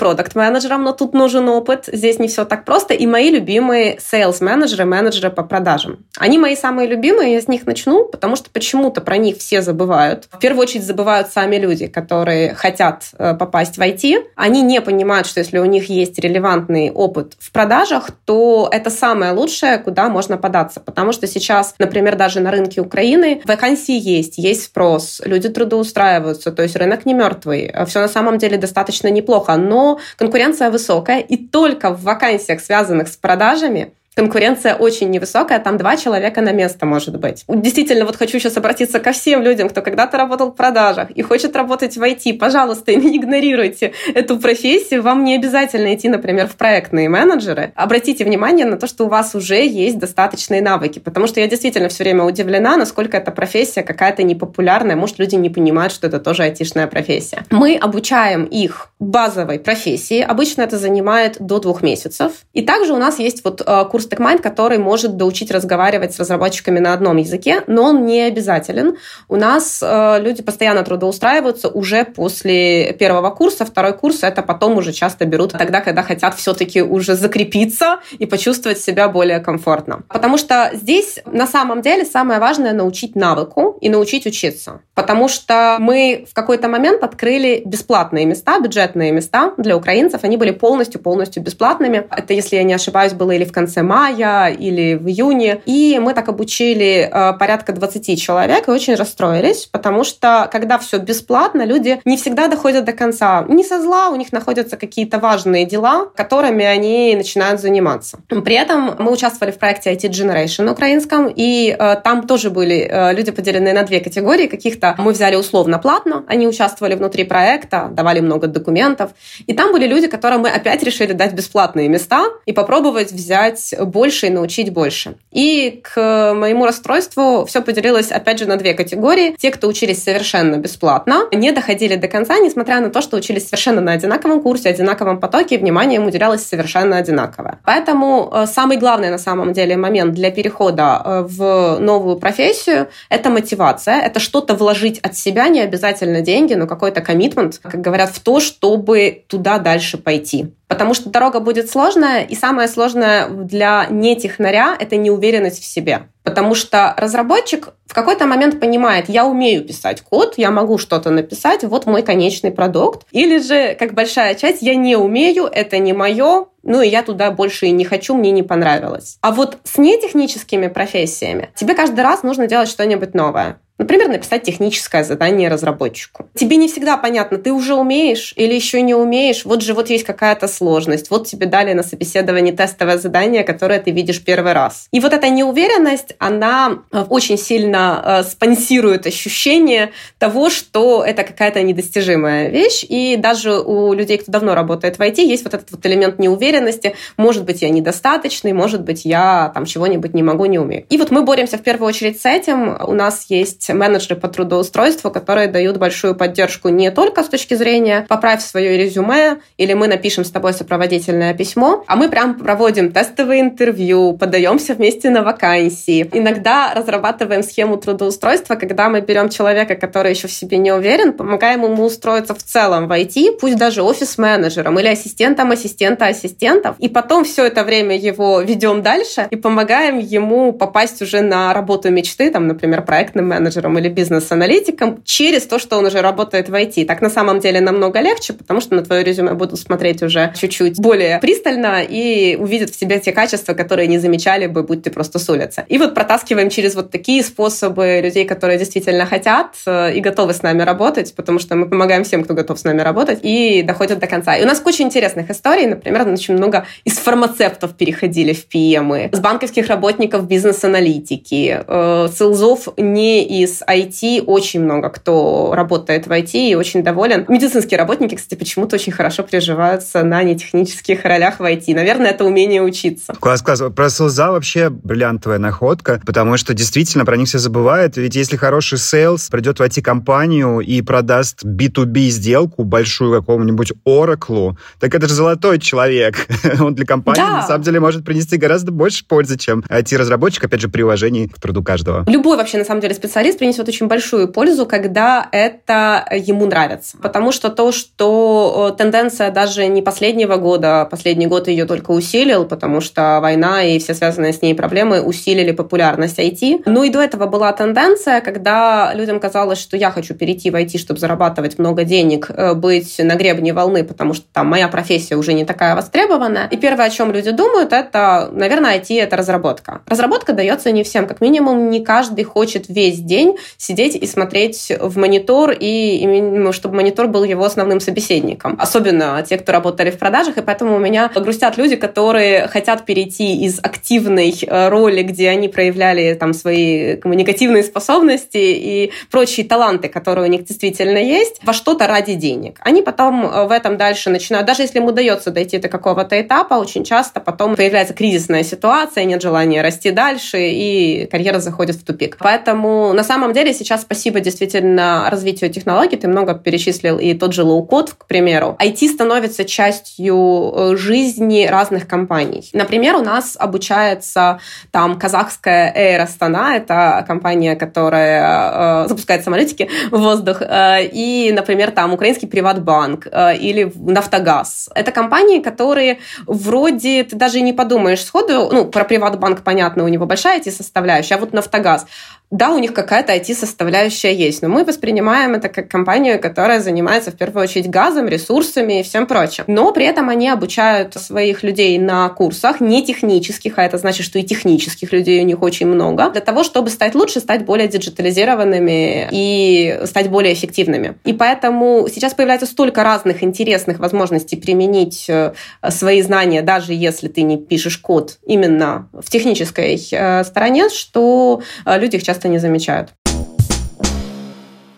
продукт-менеджером, 0.49 0.83
но 0.83 0.93
тут 0.93 1.13
нужен 1.13 1.47
опыт. 1.49 1.85
Здесь 1.91 2.19
не 2.19 2.27
все 2.27 2.45
так 2.45 2.65
просто. 2.65 2.93
И 2.93 3.05
мои 3.07 3.29
любимые 3.29 3.97
sales-менеджеры, 3.97 4.85
менеджеры 4.85 5.29
по 5.29 5.43
продажам. 5.43 5.97
Они 6.17 6.37
мои 6.37 6.55
самые 6.55 6.87
любимые, 6.87 7.33
я 7.33 7.41
с 7.41 7.47
них 7.47 7.65
начну, 7.65 8.05
потому 8.05 8.35
что 8.35 8.49
почему-то 8.49 9.01
про 9.01 9.17
них 9.17 9.37
все 9.37 9.61
забывают. 9.61 10.27
В 10.31 10.39
первую 10.39 10.63
очередь 10.63 10.85
забывают 10.85 11.27
сами 11.27 11.57
люди, 11.57 11.87
которые 11.87 12.55
хотят 12.55 13.03
э, 13.17 13.35
попасть 13.35 13.77
в 13.77 13.81
IT. 13.81 14.23
Они 14.35 14.61
не 14.61 14.81
понимают, 14.81 15.27
что 15.27 15.39
если 15.39 15.59
у 15.59 15.65
них 15.65 15.89
есть 15.89 16.19
релевантный 16.19 16.91
опыт 16.91 17.33
в 17.39 17.51
продажах, 17.51 18.09
то 18.25 18.69
это 18.71 18.89
самое 18.89 19.31
лучшее, 19.31 19.77
куда 19.77 20.09
можно 20.09 20.37
податься. 20.37 20.79
Потому 20.79 21.13
что 21.13 21.27
сейчас, 21.27 21.75
например, 21.79 22.15
даже 22.15 22.39
на 22.39 22.51
рынке 22.51 22.81
Украины 22.81 23.41
вакансии 23.45 23.99
есть, 23.99 24.37
есть 24.37 24.63
спрос, 24.63 25.21
люди 25.25 25.49
трудоустраиваются, 25.49 26.51
то 26.51 26.63
есть 26.63 26.75
рынок 26.75 27.05
не 27.05 27.13
мертвый. 27.13 27.71
Все 27.87 27.99
на 27.99 28.07
самом 28.07 28.37
деле 28.37 28.57
достаточно 28.57 29.09
неплохо, 29.09 29.55
но 29.57 29.99
конкуренция 30.17 30.38
высокая, 30.71 31.19
и 31.19 31.37
только 31.37 31.91
в 31.91 32.03
вакансиях, 32.03 32.61
связанных 32.61 33.07
с 33.09 33.17
продажами, 33.17 33.93
конкуренция 34.19 34.75
очень 34.75 35.09
невысокая, 35.11 35.59
там 35.59 35.77
два 35.77 35.95
человека 35.95 36.41
на 36.41 36.51
место 36.51 36.85
может 36.85 37.17
быть. 37.17 37.45
Действительно, 37.47 38.03
вот 38.03 38.17
хочу 38.17 38.37
сейчас 38.37 38.57
обратиться 38.57 38.99
ко 38.99 39.13
всем 39.13 39.41
людям, 39.41 39.69
кто 39.69 39.81
когда-то 39.81 40.17
работал 40.17 40.51
в 40.51 40.55
продажах 40.55 41.09
и 41.11 41.21
хочет 41.21 41.55
работать 41.55 41.95
в 41.95 42.01
IT. 42.01 42.37
Пожалуйста, 42.37 42.93
не 42.95 43.17
игнорируйте 43.17 43.93
эту 44.13 44.37
профессию. 44.37 45.03
Вам 45.03 45.23
не 45.23 45.35
обязательно 45.35 45.95
идти, 45.95 46.09
например, 46.09 46.47
в 46.47 46.55
проектные 46.57 47.07
менеджеры. 47.07 47.71
Обратите 47.75 48.25
внимание 48.25 48.65
на 48.65 48.75
то, 48.75 48.87
что 48.87 49.05
у 49.05 49.07
вас 49.07 49.35
уже 49.35 49.65
есть 49.65 49.97
достаточные 49.97 50.61
навыки, 50.61 50.99
потому 50.99 51.27
что 51.27 51.39
я 51.39 51.47
действительно 51.47 51.87
все 51.87 52.03
время 52.03 52.25
удивлена, 52.25 52.75
насколько 52.75 53.15
эта 53.15 53.31
профессия 53.31 53.83
какая-то 53.83 54.23
непопулярная. 54.23 54.97
Может, 54.97 55.19
люди 55.19 55.35
не 55.35 55.49
понимают, 55.49 55.93
что 55.93 56.07
это 56.07 56.19
тоже 56.19 56.43
айтишная 56.43 56.87
профессия. 56.87 57.45
Мы 57.51 57.77
обучаем 57.77 58.43
их 58.43 58.89
базовой 58.99 59.59
профессии. 59.59 60.19
Обычно 60.19 60.63
это 60.63 60.77
занимает 60.77 61.37
до 61.39 61.59
двух 61.59 61.81
месяцев. 61.81 62.33
И 62.53 62.63
также 62.63 62.91
у 62.91 62.97
нас 62.97 63.17
есть 63.19 63.45
вот 63.45 63.61
э, 63.65 63.85
курс 63.89 64.08
TechMind, 64.09 64.41
который 64.41 64.77
может 64.77 65.17
доучить 65.17 65.51
разговаривать 65.51 66.13
с 66.13 66.19
разработчиками 66.19 66.79
на 66.79 66.93
одном 66.93 67.17
языке, 67.17 67.63
но 67.67 67.83
он 67.83 68.05
не 68.05 68.21
обязателен. 68.21 68.97
У 69.27 69.35
нас 69.35 69.81
э, 69.81 70.19
люди 70.21 70.41
постоянно 70.41 70.83
трудоустраиваются 70.83 71.69
уже 71.69 72.05
после 72.05 72.93
первого 72.93 73.29
курса. 73.29 73.65
Второй 73.65 73.93
курс 73.93 74.23
это 74.23 74.41
потом 74.41 74.77
уже 74.77 74.93
часто 74.93 75.25
берут 75.25 75.51
тогда, 75.51 75.81
когда 75.81 76.03
хотят 76.03 76.35
все-таки 76.35 76.81
уже 76.81 77.15
закрепиться 77.15 77.99
и 78.17 78.25
почувствовать 78.25 78.79
себя 78.79 79.07
более 79.09 79.39
комфортно. 79.39 80.03
Потому 80.07 80.37
что 80.37 80.71
здесь 80.73 81.19
на 81.25 81.47
самом 81.47 81.81
деле 81.81 82.05
самое 82.05 82.39
важное 82.39 82.73
научить 82.73 83.15
навыку 83.15 83.77
и 83.81 83.89
научить 83.89 84.25
учиться. 84.25 84.81
Потому 84.95 85.27
что 85.27 85.77
мы 85.79 86.25
в 86.29 86.33
какой-то 86.33 86.67
момент 86.67 87.03
открыли 87.03 87.61
бесплатные 87.65 88.25
места, 88.25 88.59
бюджетные 88.59 89.11
места 89.11 89.53
для 89.57 89.77
украинцев. 89.77 90.23
Они 90.23 90.37
были 90.37 90.51
полностью-полностью 90.51 91.43
бесплатными. 91.43 92.07
Это, 92.09 92.33
если 92.33 92.55
я 92.55 92.63
не 92.63 92.73
ошибаюсь, 92.73 93.13
было 93.13 93.31
или 93.31 93.45
в 93.45 93.51
конце 93.51 93.81
мая, 93.81 93.98
или 94.07 94.95
в 94.95 95.07
июне. 95.07 95.61
И 95.65 95.99
мы 95.99 96.13
так 96.13 96.29
обучили 96.29 97.09
э, 97.11 97.33
порядка 97.37 97.73
20 97.73 98.21
человек 98.21 98.67
и 98.67 98.71
очень 98.71 98.95
расстроились, 98.95 99.65
потому 99.65 100.03
что 100.03 100.47
когда 100.51 100.77
все 100.77 100.97
бесплатно, 100.97 101.65
люди 101.65 101.99
не 102.05 102.17
всегда 102.17 102.47
доходят 102.47 102.85
до 102.85 102.93
конца. 102.93 103.45
Не 103.49 103.63
со 103.63 103.81
зла, 103.81 104.09
у 104.09 104.15
них 104.15 104.31
находятся 104.31 104.77
какие-то 104.77 105.19
важные 105.19 105.65
дела, 105.65 106.07
которыми 106.15 106.63
они 106.63 107.15
начинают 107.15 107.59
заниматься. 107.59 108.19
При 108.27 108.55
этом 108.55 108.95
мы 108.99 109.11
участвовали 109.11 109.51
в 109.51 109.57
проекте 109.57 109.91
IT 109.93 110.09
Generation 110.09 110.71
украинском, 110.71 111.31
и 111.35 111.75
э, 111.77 111.95
там 112.03 112.27
тоже 112.27 112.49
были 112.49 112.87
э, 112.89 113.13
люди 113.13 113.31
поделены 113.31 113.73
на 113.73 113.83
две 113.83 113.99
категории 113.99 114.47
каких-то 114.47 114.95
мы 114.97 115.13
взяли 115.13 115.35
условно 115.35 115.79
платно, 115.79 116.23
они 116.27 116.47
участвовали 116.47 116.95
внутри 116.95 117.23
проекта, 117.23 117.89
давали 117.91 118.19
много 118.19 118.47
документов. 118.47 119.11
И 119.47 119.53
там 119.53 119.71
были 119.71 119.87
люди, 119.87 120.07
которым 120.07 120.41
мы 120.41 120.49
опять 120.49 120.83
решили 120.83 121.13
дать 121.13 121.33
бесплатные 121.33 121.87
места 121.87 122.25
и 122.45 122.53
попробовать 122.53 123.11
взять 123.11 123.73
больше 123.85 124.27
и 124.27 124.29
научить 124.29 124.71
больше. 124.71 125.15
И 125.31 125.81
к 125.83 126.33
моему 126.33 126.65
расстройству 126.65 127.45
все 127.45 127.61
поделилось 127.61 128.11
опять 128.11 128.39
же 128.39 128.45
на 128.45 128.57
две 128.57 128.73
категории. 128.73 129.35
Те, 129.37 129.51
кто 129.51 129.67
учились 129.67 130.03
совершенно 130.03 130.55
бесплатно, 130.55 131.23
не 131.31 131.51
доходили 131.51 131.95
до 131.95 132.07
конца, 132.07 132.39
несмотря 132.39 132.79
на 132.79 132.89
то, 132.89 133.01
что 133.01 133.17
учились 133.17 133.45
совершенно 133.45 133.81
на 133.81 133.93
одинаковом 133.93 134.41
курсе, 134.41 134.69
одинаковом 134.69 135.19
потоке, 135.19 135.55
и 135.55 135.57
внимание 135.57 135.99
им 135.99 136.07
уделялось 136.07 136.45
совершенно 136.45 136.97
одинаковое. 136.97 137.59
Поэтому 137.65 138.31
э, 138.33 138.45
самый 138.45 138.77
главный 138.77 139.09
на 139.09 139.17
самом 139.17 139.53
деле 139.53 139.77
момент 139.77 140.13
для 140.13 140.31
перехода 140.31 141.01
э, 141.03 141.21
в 141.27 141.79
новую 141.79 142.17
профессию– 142.17 142.87
это 143.09 143.29
мотивация, 143.29 144.01
это 144.01 144.19
что-то 144.19 144.55
вложить 144.55 144.99
от 144.99 145.15
себя 145.15 145.47
не 145.47 145.61
обязательно 145.61 146.21
деньги, 146.21 146.53
но 146.53 146.67
какой-то 146.67 147.01
коммитмент, 147.01 147.59
как 147.61 147.81
говорят, 147.81 148.09
в 148.09 148.19
то, 148.19 148.39
чтобы 148.39 149.23
туда 149.27 149.59
дальше 149.59 149.97
пойти. 149.97 150.53
Потому 150.69 150.93
что 150.93 151.09
дорога 151.09 151.39
будет 151.39 151.67
сложная, 151.67 152.21
и 152.21 152.35
самое 152.35 152.67
сложное 152.67 153.27
для 153.27 153.87
нетехнаря– 153.89 154.77
это 154.79 154.97
неуверенность 154.97 155.59
в 155.59 155.65
себе. 155.65 156.03
Потому 156.21 156.53
что 156.53 156.93
разработчик 156.95 157.69
в 157.87 157.95
какой-то 157.95 158.27
момент 158.27 158.59
понимает, 158.59 159.09
я 159.09 159.25
умею 159.25 159.65
писать 159.65 160.01
код, 160.01 160.35
я 160.37 160.51
могу 160.51 160.77
что-то 160.77 161.09
написать, 161.09 161.63
вот 161.63 161.87
мой 161.87 162.03
конечный 162.03 162.51
продукт. 162.51 163.07
Или 163.11 163.39
же, 163.39 163.75
как 163.79 163.95
большая 163.95 164.35
часть, 164.35 164.61
я 164.61 164.75
не 164.75 164.95
умею, 164.95 165.49
это 165.51 165.79
не 165.79 165.93
мое, 165.93 166.45
ну 166.61 166.81
и 166.81 166.87
я 166.87 167.01
туда 167.01 167.31
больше 167.31 167.65
и 167.65 167.71
не 167.71 167.83
хочу, 167.83 168.13
мне 168.13 168.29
не 168.29 168.43
понравилось. 168.43 169.17
А 169.21 169.31
вот 169.31 169.57
с 169.63 169.79
нетехническими 169.79 170.67
профессиями 170.67 171.49
тебе 171.55 171.73
каждый 171.73 172.01
раз 172.01 172.21
нужно 172.21 172.45
делать 172.45 172.69
что-нибудь 172.69 173.15
новое. 173.15 173.59
Например, 173.79 174.09
написать 174.09 174.43
техническое 174.43 175.05
задание 175.05 175.47
разработчику. 175.47 176.29
Тебе 176.35 176.57
не 176.57 176.67
всегда 176.67 176.97
понятно, 176.97 177.37
ты 177.37 177.53
уже 177.53 177.75
умеешь 177.75 178.33
или 178.35 178.53
еще 178.53 178.81
не 178.81 178.93
умеешь. 178.93 179.45
Вот 179.45 179.63
же 179.63 179.73
вот 179.73 179.89
есть 179.89 180.03
какая-то 180.03 180.49
сложность. 180.49 181.09
Вот 181.09 181.27
тебе 181.27 181.45
дали 181.45 181.71
на 181.71 181.81
собеседовании 181.81 182.51
тестовое 182.51 182.97
задание, 182.97 183.45
которое 183.45 183.79
ты 183.79 183.91
видишь 183.91 184.21
первый 184.21 184.51
раз. 184.51 184.87
И 184.91 184.99
вот 184.99 185.13
эта 185.13 185.29
неуверенность, 185.29 186.13
она 186.19 186.79
э, 186.91 187.05
очень 187.09 187.37
сильно 187.37 188.03
э, 188.05 188.23
спонсирует 188.29 189.07
ощущение 189.07 189.91
того, 190.17 190.49
что 190.49 191.01
это 191.05 191.23
какая-то 191.23 191.63
недостижимая 191.63 192.49
вещь. 192.49 192.85
И 192.87 193.15
даже 193.15 193.61
у 193.61 193.93
людей, 193.93 194.17
кто 194.17 194.29
давно 194.29 194.55
работает 194.55 194.97
в 194.97 195.01
IT, 195.01 195.21
есть 195.21 195.45
вот 195.45 195.53
этот 195.53 195.71
вот 195.71 195.85
элемент 195.85 196.19
неуверенности. 196.19 196.95
Может 197.15 197.45
быть, 197.45 197.61
я 197.61 197.69
недостаточный, 197.69 198.51
может 198.51 198.81
быть, 198.81 199.05
я 199.05 199.53
там 199.53 199.63
чего-нибудь 199.63 200.13
не 200.13 200.21
могу, 200.21 200.45
не 200.47 200.59
умею. 200.59 200.85
И 200.89 200.97
вот 200.97 201.11
мы 201.11 201.23
боремся 201.23 201.57
в 201.57 201.61
первую 201.61 201.87
очередь 201.87 202.19
с 202.19 202.25
этим. 202.25 202.77
У 202.85 202.93
нас 202.93 203.27
есть 203.29 203.68
менеджеры 203.73 204.15
по 204.15 204.27
трудоустройству, 204.27 205.11
которые 205.11 205.47
дают 205.47 205.77
большую 205.77 206.15
поддержку 206.15 206.69
не 206.69 206.91
только 206.91 207.23
с 207.23 207.27
точки 207.27 207.53
зрения 207.53 208.05
«поправь 208.07 208.41
свое 208.41 208.77
резюме» 208.77 209.37
или 209.57 209.73
«мы 209.73 209.87
напишем 209.87 210.25
с 210.25 210.31
тобой 210.31 210.53
сопроводительное 210.53 211.33
письмо», 211.33 211.83
а 211.87 211.95
мы 211.95 212.09
прям 212.09 212.35
проводим 212.35 212.91
тестовые 212.91 213.41
интервью, 213.41 214.17
подаемся 214.17 214.73
вместе 214.73 215.09
на 215.09 215.23
вакансии. 215.23 216.09
Иногда 216.13 216.73
разрабатываем 216.73 217.43
схему 217.43 217.77
трудоустройства, 217.77 218.55
когда 218.55 218.89
мы 218.89 219.01
берем 219.01 219.29
человека, 219.29 219.75
который 219.75 220.11
еще 220.11 220.27
в 220.27 220.31
себе 220.31 220.57
не 220.57 220.71
уверен, 220.71 221.13
помогаем 221.13 221.63
ему 221.63 221.85
устроиться 221.85 222.33
в 222.33 222.43
целом 222.43 222.87
в 222.87 222.91
IT, 222.91 223.37
пусть 223.39 223.57
даже 223.57 223.83
офис-менеджером 223.83 224.79
или 224.79 224.87
ассистентом 224.87 225.51
ассистента 225.51 226.05
ассистентов, 226.05 226.75
и 226.79 226.89
потом 226.89 227.23
все 227.23 227.45
это 227.45 227.63
время 227.63 227.97
его 227.97 228.41
ведем 228.41 228.81
дальше 228.81 229.27
и 229.29 229.35
помогаем 229.35 229.99
ему 229.99 230.53
попасть 230.53 231.01
уже 231.01 231.21
на 231.21 231.53
работу 231.53 231.89
мечты, 231.91 232.31
там, 232.31 232.47
например, 232.47 232.83
проектным 232.83 233.27
менеджером 233.27 233.58
менеджером 233.59 233.77
или 233.77 233.89
бизнес-аналитиком 233.89 235.01
через 235.03 235.45
то, 235.45 235.59
что 235.59 235.77
он 235.77 235.85
уже 235.85 236.01
работает 236.01 236.49
в 236.49 236.53
IT. 236.53 236.85
Так 236.85 237.01
на 237.01 237.09
самом 237.09 237.39
деле 237.39 237.61
намного 237.61 237.99
легче, 238.01 238.33
потому 238.33 238.61
что 238.61 238.75
на 238.75 238.81
твое 238.83 239.03
резюме 239.03 239.33
будут 239.33 239.59
смотреть 239.59 240.03
уже 240.03 240.33
чуть-чуть 240.39 240.79
более 240.79 241.19
пристально 241.19 241.83
и 241.83 242.35
увидят 242.35 242.69
в 242.69 242.79
себе 242.79 242.99
те 242.99 243.11
качества, 243.11 243.53
которые 243.53 243.87
не 243.87 243.99
замечали 243.99 244.47
бы, 244.47 244.63
будь 244.63 244.83
ты 244.83 244.91
просто 244.91 245.19
с 245.19 245.29
улицы. 245.29 245.65
И 245.67 245.77
вот 245.77 245.93
протаскиваем 245.93 246.49
через 246.49 246.75
вот 246.75 246.91
такие 246.91 247.23
способы 247.23 248.01
людей, 248.03 248.25
которые 248.25 248.57
действительно 248.57 249.05
хотят 249.05 249.55
э, 249.65 249.93
и 249.93 249.99
готовы 250.01 250.33
с 250.33 250.43
нами 250.43 250.63
работать, 250.63 251.13
потому 251.15 251.39
что 251.39 251.55
мы 251.55 251.69
помогаем 251.69 252.03
всем, 252.03 252.23
кто 252.23 252.33
готов 252.33 252.59
с 252.59 252.63
нами 252.63 252.81
работать, 252.81 253.19
и 253.23 253.63
доходят 253.63 253.99
до 253.99 254.07
конца. 254.07 254.35
И 254.35 254.43
у 254.43 254.47
нас 254.47 254.59
куча 254.59 254.83
интересных 254.83 255.29
историй. 255.29 255.67
Например, 255.67 256.07
очень 256.07 256.35
много 256.35 256.65
из 256.85 256.97
фармацевтов 256.97 257.75
переходили 257.75 258.33
в 258.33 258.47
PM, 258.47 259.15
с 259.15 259.19
банковских 259.19 259.67
работников 259.67 260.27
бизнес-аналитики, 260.27 261.63
э, 261.67 262.07
селзов 262.17 262.69
не 262.77 263.23
из 263.23 263.48
из 263.49 263.61
IT 263.61 264.23
очень 264.25 264.61
много 264.61 264.89
кто 264.89 265.53
работает 265.53 266.07
в 266.07 266.11
IT 266.11 266.31
и 266.33 266.55
очень 266.55 266.83
доволен. 266.83 267.25
Медицинские 267.27 267.77
работники, 267.77 268.15
кстати, 268.15 268.37
почему-то 268.37 268.75
очень 268.75 268.91
хорошо 268.91 269.23
приживаются 269.23 270.03
на 270.03 270.23
нетехнических 270.23 271.03
ролях 271.03 271.39
в 271.39 271.43
IT. 271.43 271.73
Наверное, 271.73 272.11
это 272.11 272.25
умение 272.25 272.61
учиться. 272.61 273.13
Класс, 273.19 273.41
класс. 273.41 273.61
Про 273.75 273.89
sales 273.89 274.31
вообще 274.31 274.69
бриллиантовая 274.69 275.39
находка, 275.39 276.01
потому 276.05 276.37
что 276.37 276.53
действительно 276.53 277.05
про 277.05 277.17
них 277.17 277.27
все 277.27 277.39
забывают. 277.39 277.97
Ведь 277.97 278.15
если 278.15 278.37
хороший 278.37 278.77
sales 278.77 279.29
придет 279.29 279.59
в 279.59 279.63
IT-компанию 279.63 280.59
и 280.59 280.81
продаст 280.81 281.43
B2B 281.43 282.09
сделку 282.09 282.63
большую 282.63 283.19
какому-нибудь 283.19 283.73
Oracle, 283.85 284.55
так 284.79 284.93
это 284.95 285.07
же 285.07 285.13
золотой 285.13 285.59
человек. 285.59 286.27
Он 286.59 286.75
для 286.75 286.85
компании 286.85 287.21
да. 287.21 287.37
на 287.37 287.47
самом 287.47 287.63
деле 287.63 287.79
может 287.79 288.05
принести 288.05 288.37
гораздо 288.37 288.71
больше 288.71 289.05
пользы, 289.05 289.37
чем 289.37 289.63
IT-разработчик, 289.69 290.45
опять 290.45 290.61
же, 290.61 290.69
при 290.69 290.83
уважении 290.83 291.27
к 291.27 291.39
труду 291.39 291.63
каждого. 291.63 292.05
Любой 292.07 292.37
вообще, 292.37 292.57
на 292.57 292.65
самом 292.65 292.81
деле, 292.81 292.93
специалист 292.93 293.28
принесет 293.37 293.67
очень 293.67 293.87
большую 293.87 294.27
пользу, 294.27 294.65
когда 294.65 295.27
это 295.31 296.05
ему 296.11 296.45
нравится. 296.45 296.97
Потому 297.01 297.31
что 297.31 297.49
то, 297.49 297.71
что 297.71 298.75
тенденция 298.77 299.31
даже 299.31 299.67
не 299.67 299.81
последнего 299.81 300.37
года, 300.37 300.87
последний 300.89 301.27
год 301.27 301.47
ее 301.47 301.65
только 301.65 301.91
усилил, 301.91 302.45
потому 302.45 302.81
что 302.81 303.19
война 303.21 303.63
и 303.63 303.79
все 303.79 303.93
связанные 303.93 304.33
с 304.33 304.41
ней 304.41 304.55
проблемы 304.55 305.01
усилили 305.01 305.51
популярность 305.51 306.19
IT. 306.19 306.63
Ну 306.65 306.83
и 306.83 306.89
до 306.89 307.01
этого 307.01 307.25
была 307.25 307.51
тенденция, 307.51 308.21
когда 308.21 308.93
людям 308.93 309.19
казалось, 309.19 309.59
что 309.59 309.77
я 309.77 309.91
хочу 309.91 310.13
перейти 310.13 310.49
в 310.51 310.55
IT, 310.55 310.77
чтобы 310.77 310.99
зарабатывать 310.99 311.59
много 311.59 311.83
денег, 311.83 312.29
э, 312.29 312.53
быть 312.53 312.95
на 312.99 313.15
гребне 313.15 313.53
волны, 313.53 313.83
потому 313.83 314.13
что 314.13 314.25
там 314.31 314.47
моя 314.47 314.67
профессия 314.67 315.15
уже 315.15 315.33
не 315.33 315.45
такая 315.45 315.75
востребованная. 315.75 316.47
И 316.47 316.57
первое, 316.57 316.85
о 316.85 316.89
чем 316.89 317.11
люди 317.11 317.31
думают, 317.31 317.73
это, 317.73 318.29
наверное, 318.31 318.77
IT— 318.77 318.95
это 318.99 319.17
разработка. 319.17 319.81
Разработка 319.85 320.33
дается 320.33 320.71
не 320.71 320.83
всем. 320.83 321.07
Как 321.07 321.21
минимум, 321.21 321.69
не 321.69 321.83
каждый 321.83 322.23
хочет 322.23 322.65
весь 322.69 322.99
день 322.99 323.18
день 323.19 323.37
сидеть 323.57 323.95
и 323.95 324.07
смотреть 324.07 324.71
в 324.79 324.97
монитор, 324.97 325.51
и 325.51 326.05
ну, 326.05 326.51
чтобы 326.53 326.75
монитор 326.75 327.07
был 327.07 327.23
его 327.23 327.43
основным 327.43 327.79
собеседником. 327.79 328.57
Особенно 328.59 329.23
те, 329.27 329.37
кто 329.37 329.51
работали 329.51 329.91
в 329.91 329.97
продажах, 329.97 330.37
и 330.37 330.41
поэтому 330.41 330.75
у 330.75 330.79
меня 330.79 331.09
грустят 331.13 331.57
люди, 331.57 331.75
которые 331.75 332.47
хотят 332.47 332.85
перейти 332.85 333.45
из 333.45 333.59
активной 333.59 334.33
э, 334.41 334.69
роли, 334.69 335.03
где 335.03 335.29
они 335.29 335.47
проявляли 335.47 336.13
там 336.13 336.33
свои 336.33 336.95
коммуникативные 336.95 337.63
способности 337.63 338.37
и 338.37 338.91
прочие 339.11 339.45
таланты, 339.45 339.89
которые 339.89 340.27
у 340.27 340.31
них 340.31 340.45
действительно 340.45 340.97
есть, 340.97 341.39
во 341.43 341.53
что-то 341.53 341.87
ради 341.87 342.13
денег. 342.13 342.59
Они 342.61 342.81
потом 342.81 343.25
э, 343.25 343.47
в 343.47 343.51
этом 343.51 343.77
дальше 343.77 344.09
начинают, 344.09 344.47
даже 344.47 344.63
если 344.63 344.79
им 344.79 344.85
удается 344.85 345.31
дойти 345.31 345.57
до 345.57 345.67
какого-то 345.67 346.19
этапа, 346.19 346.55
очень 346.55 346.83
часто 346.83 347.19
потом 347.19 347.55
появляется 347.55 347.93
кризисная 347.93 348.43
ситуация, 348.43 349.03
нет 349.03 349.21
желания 349.21 349.61
расти 349.61 349.91
дальше, 349.91 350.37
и 350.39 351.07
карьера 351.11 351.39
заходит 351.39 351.75
в 351.75 351.83
тупик. 351.83 352.17
Поэтому 352.19 352.93
на 352.93 353.03
самом 353.09 353.33
деле 353.33 353.53
сейчас 353.53 353.81
спасибо 353.81 354.19
действительно 354.19 355.09
развитию 355.09 355.49
технологий, 355.49 355.97
ты 355.97 356.07
много 356.07 356.35
перечислил 356.35 356.99
и 356.99 357.15
тот 357.15 357.33
же 357.33 357.43
low-code, 357.43 357.95
к 357.97 358.05
примеру. 358.05 358.55
IT 358.59 358.87
становится 358.87 359.45
частью 359.45 360.53
э, 360.55 360.77
жизни 360.77 361.47
разных 361.49 361.87
компаний. 361.87 362.47
Например, 362.53 362.95
у 362.97 363.01
нас 363.01 363.35
обучается 363.39 364.39
там 364.71 364.99
казахская 364.99 365.73
Air 365.75 366.07
Astana, 366.07 366.55
это 366.55 367.03
компания, 367.07 367.55
которая 367.55 368.83
э, 368.83 368.87
запускает 368.89 369.23
самолетики 369.23 369.69
в 369.89 369.97
воздух, 369.97 370.41
э, 370.41 370.85
и, 370.85 371.31
например, 371.33 371.71
там 371.71 371.93
украинский 371.93 372.27
Приватбанк 372.27 373.07
э, 373.11 373.37
или 373.37 373.71
Нафтогаз. 373.75 374.69
Это 374.75 374.91
компании, 374.91 375.39
которые 375.39 375.97
вроде 376.27 377.03
ты 377.03 377.15
даже 377.15 377.41
не 377.41 377.53
подумаешь 377.53 378.05
сходу, 378.05 378.49
ну, 378.51 378.65
про 378.65 378.83
Приватбанк 378.83 379.41
понятно, 379.43 379.83
у 379.83 379.87
него 379.87 380.05
большая 380.05 380.37
эти 380.37 380.49
составляющая, 380.49 381.15
а 381.15 381.17
вот 381.17 381.33
Нафтогаз, 381.33 381.87
да, 382.31 382.51
у 382.51 382.59
них 382.59 382.73
какая-то 382.73 383.15
IT-составляющая 383.15 384.13
есть, 384.13 384.43
но 384.43 384.49
мы 384.49 384.63
воспринимаем 384.63 385.33
это 385.33 385.49
как 385.49 385.67
компанию, 385.67 386.19
которая 386.19 386.59
занимается 386.59 387.11
в 387.11 387.15
первую 387.17 387.43
очередь 387.43 387.69
газом, 387.69 388.07
ресурсами 388.07 388.79
и 388.79 388.83
всем 388.83 389.07
прочим. 389.07 389.45
Но 389.47 389.71
при 389.71 389.85
этом 389.85 390.09
они 390.09 390.29
обучают 390.29 390.93
своих 390.93 391.41
людей 391.41 391.79
на 391.79 392.07
курсах, 392.09 392.61
не 392.61 392.85
технических, 392.85 393.57
а 393.57 393.63
это 393.63 393.79
значит, 393.79 394.05
что 394.05 394.19
и 394.19 394.23
технических 394.23 394.91
людей 394.91 395.21
у 395.21 395.25
них 395.25 395.41
очень 395.41 395.65
много, 395.65 396.11
для 396.11 396.21
того, 396.21 396.43
чтобы 396.43 396.69
стать 396.69 396.93
лучше, 396.93 397.19
стать 397.19 397.45
более 397.45 397.67
диджитализированными 397.67 399.07
и 399.11 399.79
стать 399.85 400.09
более 400.09 400.33
эффективными. 400.33 400.95
И 401.05 401.13
поэтому 401.13 401.87
сейчас 401.91 402.13
появляется 402.13 402.45
столько 402.45 402.83
разных 402.83 403.23
интересных 403.23 403.79
возможностей 403.79 404.35
применить 404.35 405.05
э, 405.09 405.33
свои 405.69 406.03
знания, 406.03 406.43
даже 406.43 406.73
если 406.73 407.07
ты 407.07 407.23
не 407.23 407.37
пишешь 407.37 407.79
код 407.79 408.19
именно 408.25 408.87
в 408.93 409.09
технической 409.09 409.81
э, 409.91 410.23
стороне, 410.23 410.69
что 410.69 411.41
э, 411.65 411.79
люди 411.79 411.95
их 411.95 412.03
часто 412.03 412.18
часто 412.19 412.29
не 412.29 412.39
замечают. 412.39 412.89